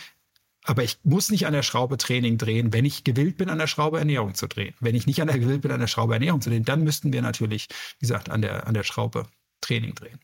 [0.64, 3.66] Aber ich muss nicht an der Schraube Training drehen, wenn ich gewillt bin, an der
[3.66, 4.74] Schraube Ernährung zu drehen.
[4.80, 7.12] Wenn ich nicht an der gewillt bin, an der Schraube Ernährung zu drehen, dann müssten
[7.12, 9.26] wir natürlich, wie gesagt, an der, an der Schraube
[9.62, 10.20] Training drehen.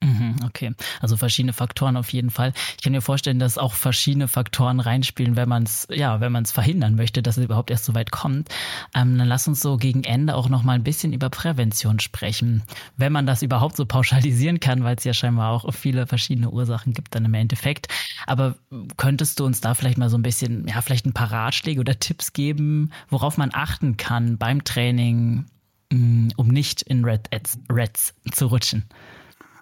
[0.00, 2.52] Mhm, okay, also verschiedene Faktoren auf jeden Fall.
[2.76, 6.44] Ich kann mir vorstellen, dass auch verschiedene Faktoren reinspielen, wenn man es, ja, wenn man
[6.44, 8.48] es verhindern möchte, dass es überhaupt erst so weit kommt.
[8.94, 12.62] Ähm, dann lass uns so gegen Ende auch noch mal ein bisschen über Prävention sprechen,
[12.96, 16.92] wenn man das überhaupt so pauschalisieren kann, weil es ja scheinbar auch viele verschiedene Ursachen
[16.92, 17.88] gibt dann im Endeffekt.
[18.26, 18.54] Aber
[18.96, 21.98] könntest du uns da vielleicht mal so ein bisschen, ja, vielleicht ein paar Ratschläge oder
[21.98, 25.46] Tipps geben, worauf man achten kann beim Training,
[25.92, 27.28] mm, um nicht in Red
[27.68, 28.84] Reds zu rutschen?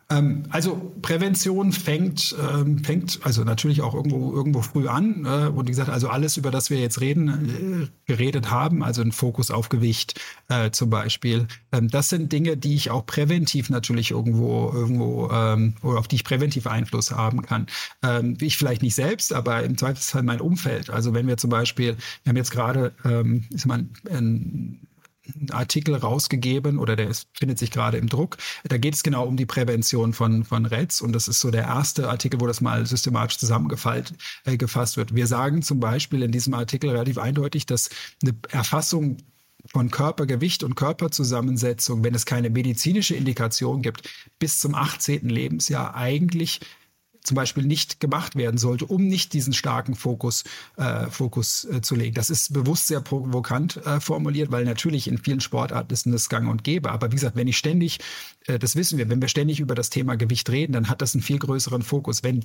[0.08, 5.24] Ähm, also Prävention fängt, ähm, fängt also natürlich auch irgendwo, irgendwo früh an.
[5.24, 9.02] Äh, und wie gesagt, also alles, über das wir jetzt reden, äh, geredet haben, also
[9.02, 11.48] ein Fokus auf Gewicht äh, zum Beispiel.
[11.72, 16.16] Ähm, das sind Dinge, die ich auch präventiv natürlich irgendwo, irgendwo ähm, oder auf die
[16.16, 17.66] ich präventiv Einfluss haben kann.
[18.04, 20.88] Ähm, ich vielleicht nicht selbst, aber im Zweifelsfall mein Umfeld.
[20.88, 24.86] Also wenn wir zum Beispiel, wir haben jetzt gerade, ähm, ist man ein
[25.50, 28.36] Artikel rausgegeben oder der ist, findet sich gerade im Druck.
[28.64, 31.64] Da geht es genau um die Prävention von, von REDS und das ist so der
[31.64, 34.12] erste Artikel, wo das mal systematisch zusammengefasst
[34.44, 35.14] äh, wird.
[35.14, 37.90] Wir sagen zum Beispiel in diesem Artikel relativ eindeutig, dass
[38.22, 39.18] eine Erfassung
[39.72, 44.08] von Körpergewicht und Körperzusammensetzung, wenn es keine medizinische Indikation gibt,
[44.38, 45.28] bis zum 18.
[45.28, 46.60] Lebensjahr eigentlich
[47.26, 50.44] zum Beispiel nicht gemacht werden sollte, um nicht diesen starken Fokus,
[50.76, 52.14] äh, Fokus äh, zu legen.
[52.14, 56.48] Das ist bewusst sehr provokant äh, formuliert, weil natürlich in vielen Sportarten ist das Gang
[56.48, 56.90] und Gäbe.
[56.90, 57.98] Aber wie gesagt, wenn ich ständig,
[58.46, 61.14] äh, das wissen wir, wenn wir ständig über das Thema Gewicht reden, dann hat das
[61.14, 62.22] einen viel größeren Fokus.
[62.22, 62.44] Wenn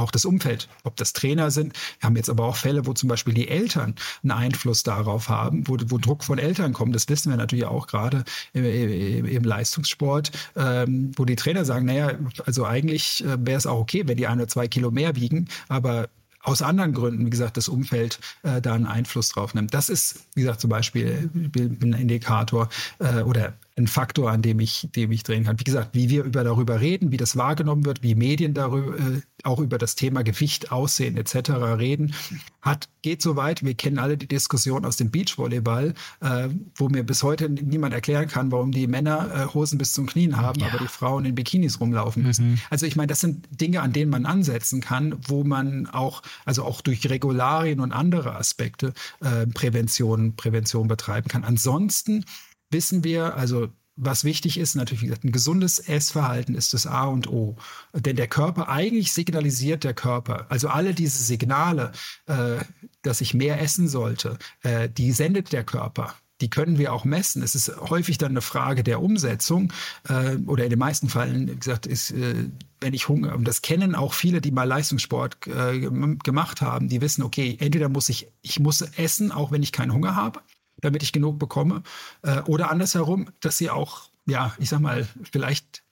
[0.00, 1.74] auch das Umfeld, ob das Trainer sind.
[2.00, 5.66] Wir haben jetzt aber auch Fälle, wo zum Beispiel die Eltern einen Einfluss darauf haben,
[5.68, 6.94] wo, wo Druck von Eltern kommt.
[6.94, 11.86] Das wissen wir natürlich auch gerade im, im, im Leistungssport, ähm, wo die Trainer sagen,
[11.86, 12.12] naja,
[12.44, 15.48] also eigentlich äh, wäre es auch okay, wenn die ein oder zwei Kilo mehr wiegen,
[15.68, 16.08] aber
[16.42, 19.74] aus anderen Gründen, wie gesagt, das Umfeld äh, da einen Einfluss drauf nimmt.
[19.74, 24.88] Das ist, wie gesagt, zum Beispiel ein Indikator äh, oder ein Faktor, an dem ich,
[24.94, 25.58] dem ich drehen kann.
[25.58, 29.20] Wie gesagt, wie wir über darüber reden, wie das wahrgenommen wird, wie Medien darüber äh,
[29.42, 31.50] auch über das Thema Gewicht, Aussehen etc.
[31.78, 32.14] reden,
[32.60, 33.64] hat geht so weit.
[33.64, 38.28] Wir kennen alle die Diskussion aus dem Beachvolleyball, äh, wo mir bis heute niemand erklären
[38.28, 40.68] kann, warum die Männer äh, Hosen bis zum Knien haben, ja.
[40.68, 42.52] aber die Frauen in Bikinis rumlaufen müssen.
[42.52, 42.58] Mhm.
[42.68, 46.64] Also ich meine, das sind Dinge, an denen man ansetzen kann, wo man auch, also
[46.64, 51.44] auch durch Regularien und andere Aspekte äh, Prävention, Prävention betreiben kann.
[51.44, 52.24] Ansonsten
[52.70, 53.68] wissen wir, also
[54.02, 57.56] was wichtig ist, natürlich, wie gesagt, ein gesundes Essverhalten ist das A und O.
[57.92, 61.92] Denn der Körper, eigentlich signalisiert der Körper, also alle diese Signale,
[62.26, 62.56] äh,
[63.02, 66.14] dass ich mehr essen sollte, äh, die sendet der Körper.
[66.40, 67.42] Die können wir auch messen.
[67.42, 69.70] Es ist häufig dann eine Frage der Umsetzung
[70.08, 72.48] äh, oder in den meisten Fällen, wie gesagt, ist, äh,
[72.80, 77.02] wenn ich Hunger, und das kennen auch viele, die mal Leistungssport äh, gemacht haben, die
[77.02, 80.40] wissen, okay, entweder muss ich, ich muss essen, auch wenn ich keinen Hunger habe
[80.80, 81.82] damit ich genug bekomme.
[82.22, 85.82] Äh, oder andersherum, dass sie auch, ja, ich sag mal, vielleicht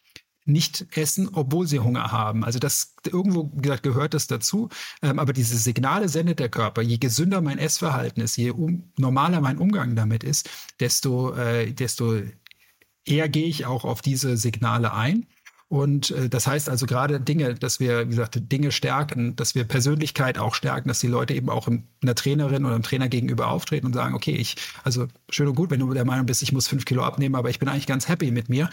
[0.48, 2.42] nicht essen, obwohl sie Hunger haben.
[2.42, 4.70] Also das irgendwo gesagt, gehört das dazu.
[5.02, 6.80] Ähm, aber diese Signale sendet der Körper.
[6.82, 10.48] Je gesünder mein Essverhalten ist, je um, normaler mein Umgang damit ist,
[10.80, 12.22] desto, äh, desto
[13.04, 15.26] eher gehe ich auch auf diese Signale ein.
[15.68, 19.64] Und äh, das heißt also gerade Dinge, dass wir, wie gesagt, Dinge stärken, dass wir
[19.64, 23.86] Persönlichkeit auch stärken, dass die Leute eben auch einer Trainerin oder einem Trainer gegenüber auftreten
[23.86, 26.68] und sagen, okay, ich, also schön und gut, wenn du der Meinung bist, ich muss
[26.68, 28.70] fünf Kilo abnehmen, aber ich bin eigentlich ganz happy mit mir.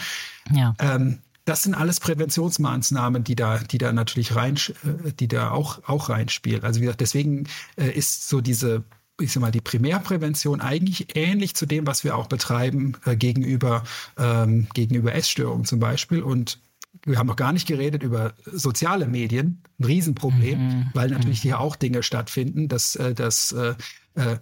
[0.54, 0.74] Ja.
[0.80, 5.84] Ähm, das sind alles Präventionsmaßnahmen, die da, die da natürlich rein, äh, die da auch,
[5.88, 6.64] auch reinspielen.
[6.64, 8.84] Also wie gesagt, deswegen äh, ist so diese
[9.22, 13.84] ich sag mal, die Primärprävention eigentlich ähnlich zu dem, was wir auch betreiben äh, gegenüber,
[14.18, 16.22] ähm, gegenüber Essstörungen zum Beispiel.
[16.22, 16.60] Und
[17.06, 20.89] wir haben noch gar nicht geredet über soziale Medien, ein Riesenproblem, mhm.
[20.93, 21.50] weil natürlich mhm.
[21.50, 23.76] hier auch Dinge stattfinden, dass, äh, dass äh,
[24.16, 24.38] äh,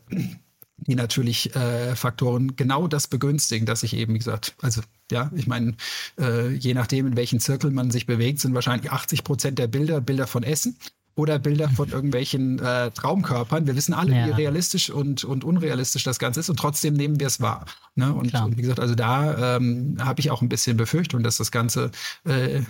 [0.77, 4.81] die natürlich äh, Faktoren genau das begünstigen, dass ich eben, wie gesagt, also
[5.11, 5.75] ja, ich meine,
[6.19, 10.01] äh, je nachdem, in welchen Zirkel man sich bewegt, sind wahrscheinlich 80 Prozent der Bilder
[10.01, 10.77] Bilder von Essen
[11.15, 13.67] oder Bilder von irgendwelchen äh, Traumkörpern.
[13.67, 14.27] Wir wissen alle, ja.
[14.27, 17.65] wie realistisch und, und unrealistisch das Ganze ist und trotzdem nehmen wir es wahr.
[17.95, 18.13] Ne?
[18.13, 21.51] Und, und, wie gesagt, also da ähm, habe ich auch ein bisschen Befürchtung, dass das
[21.51, 21.91] Ganze
[22.25, 22.63] äh, äh,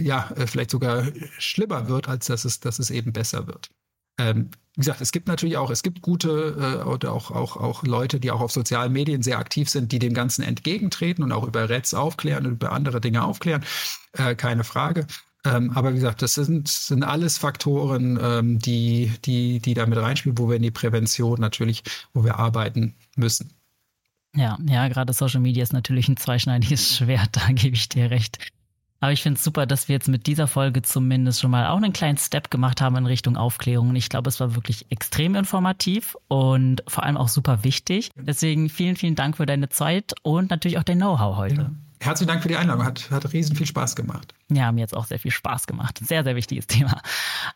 [0.00, 1.04] ja äh, vielleicht sogar
[1.38, 3.70] schlimmer wird, als dass es, dass es eben besser wird.
[4.18, 7.82] Ähm, wie gesagt, es gibt natürlich auch, es gibt gute äh, oder auch, auch, auch
[7.84, 11.44] Leute, die auch auf sozialen Medien sehr aktiv sind, die dem Ganzen entgegentreten und auch
[11.44, 13.64] über Reds aufklären und über andere Dinge aufklären.
[14.12, 15.06] Äh, keine Frage.
[15.48, 19.98] Ähm, aber wie gesagt, das sind, sind alles Faktoren, ähm, die, die, die da mit
[19.98, 21.82] reinspielen, wo wir in die Prävention natürlich,
[22.12, 23.52] wo wir arbeiten müssen.
[24.34, 28.38] Ja, ja, gerade Social Media ist natürlich ein zweischneidiges Schwert, da gebe ich dir recht.
[29.00, 31.76] Aber ich finde es super, dass wir jetzt mit dieser Folge zumindest schon mal auch
[31.76, 33.90] einen kleinen Step gemacht haben in Richtung Aufklärung.
[33.90, 38.10] Und ich glaube, es war wirklich extrem informativ und vor allem auch super wichtig.
[38.16, 41.54] Deswegen vielen, vielen Dank für deine Zeit und natürlich auch dein Know-how heute.
[41.54, 41.70] Ja.
[42.00, 42.84] Herzlichen Dank für die Einladung.
[42.84, 44.34] Hat, hat riesen viel Spaß gemacht.
[44.50, 45.98] Ja, mir jetzt auch sehr viel Spaß gemacht.
[46.02, 47.02] Sehr, sehr wichtiges Thema.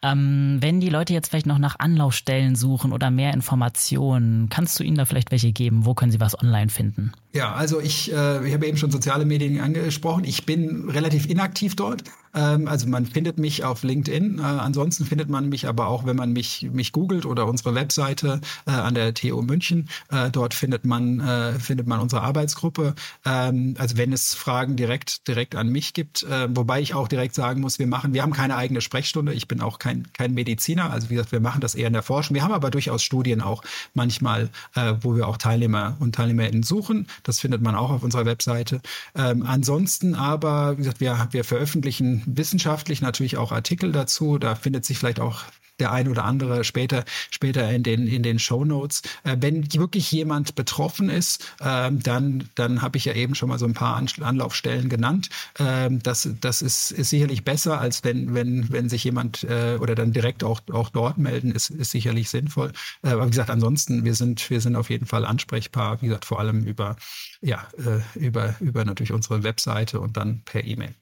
[0.02, 4.84] Ähm, wenn die Leute jetzt vielleicht noch nach Anlaufstellen suchen oder mehr Informationen, kannst du
[4.84, 5.86] ihnen da vielleicht welche geben?
[5.86, 7.12] Wo können sie was online finden?
[7.34, 10.24] Ja, also ich, äh, ich habe eben schon soziale Medien angesprochen.
[10.24, 12.04] Ich bin relativ inaktiv dort.
[12.34, 14.38] Ähm, also man findet mich auf LinkedIn.
[14.38, 18.42] Äh, ansonsten findet man mich aber auch, wenn man mich, mich googelt oder unsere Webseite
[18.66, 19.88] äh, an der TU München.
[20.10, 22.94] Äh, dort findet man, äh, findet man unsere Arbeitsgruppe.
[23.24, 27.34] Ähm, also wenn es Fragen direkt, direkt an mich gibt, äh, wobei ich auch direkt
[27.34, 29.32] sagen muss, wir machen, wir haben keine eigene Sprechstunde.
[29.32, 30.90] Ich bin auch kein, kein Mediziner.
[30.90, 32.34] Also wie gesagt, wir machen das eher in der Forschung.
[32.34, 33.62] Wir haben aber durchaus Studien auch
[33.94, 37.06] manchmal, äh, wo wir auch Teilnehmer und Teilnehmerinnen suchen.
[37.22, 38.80] Das findet man auch auf unserer Webseite.
[39.14, 44.38] Ähm, ansonsten aber, wie gesagt, wir, wir veröffentlichen wissenschaftlich natürlich auch Artikel dazu.
[44.38, 45.42] Da findet sich vielleicht auch
[45.80, 49.02] der ein oder andere später, später in den, in den Show Notes.
[49.24, 53.58] Äh, wenn wirklich jemand betroffen ist, äh, dann, dann habe ich ja eben schon mal
[53.58, 55.28] so ein paar Anlaufstellen genannt.
[55.58, 59.94] Äh, das das ist, ist sicherlich besser, als wenn, wenn, wenn sich jemand äh, oder
[59.94, 62.72] dann direkt auch, auch dort melden, ist, ist sicherlich sinnvoll.
[63.02, 66.24] Äh, aber wie gesagt, ansonsten, wir sind, wir sind auf jeden Fall ansprechbar, wie gesagt,
[66.24, 66.96] vor allem über,
[67.40, 70.94] ja, äh, über, über natürlich unsere Webseite und dann per E-Mail.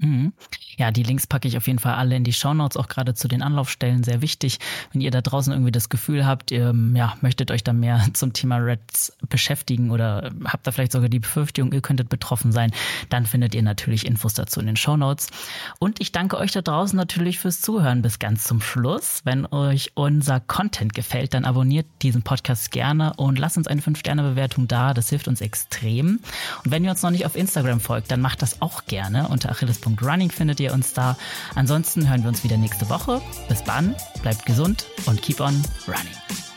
[0.00, 0.32] Mhm.
[0.78, 3.28] Ja, die Links packe ich auf jeden Fall alle in die Shownotes, auch gerade zu
[3.28, 4.58] den Anlaufstellen, sehr wichtig.
[4.92, 8.32] Wenn ihr da draußen irgendwie das Gefühl habt, ihr ja, möchtet euch da mehr zum
[8.32, 12.72] Thema Reds beschäftigen oder habt da vielleicht sogar die Befürchtung, ihr könntet betroffen sein,
[13.10, 15.28] dann findet ihr natürlich Infos dazu in den Shownotes.
[15.78, 19.20] Und ich danke euch da draußen natürlich fürs Zuhören bis ganz zum Schluss.
[19.24, 24.66] Wenn euch unser Content gefällt, dann abonniert diesen Podcast gerne und lasst uns eine 5-Sterne-Bewertung
[24.66, 24.94] da.
[24.94, 26.20] Das hilft uns extrem.
[26.64, 29.50] Und wenn ihr uns noch nicht auf Instagram folgt, dann macht das auch gerne unter
[29.50, 31.16] achilles.com Running findet ihr uns da.
[31.54, 33.20] Ansonsten hören wir uns wieder nächste Woche.
[33.48, 36.49] Bis dann, bleibt gesund und keep on running.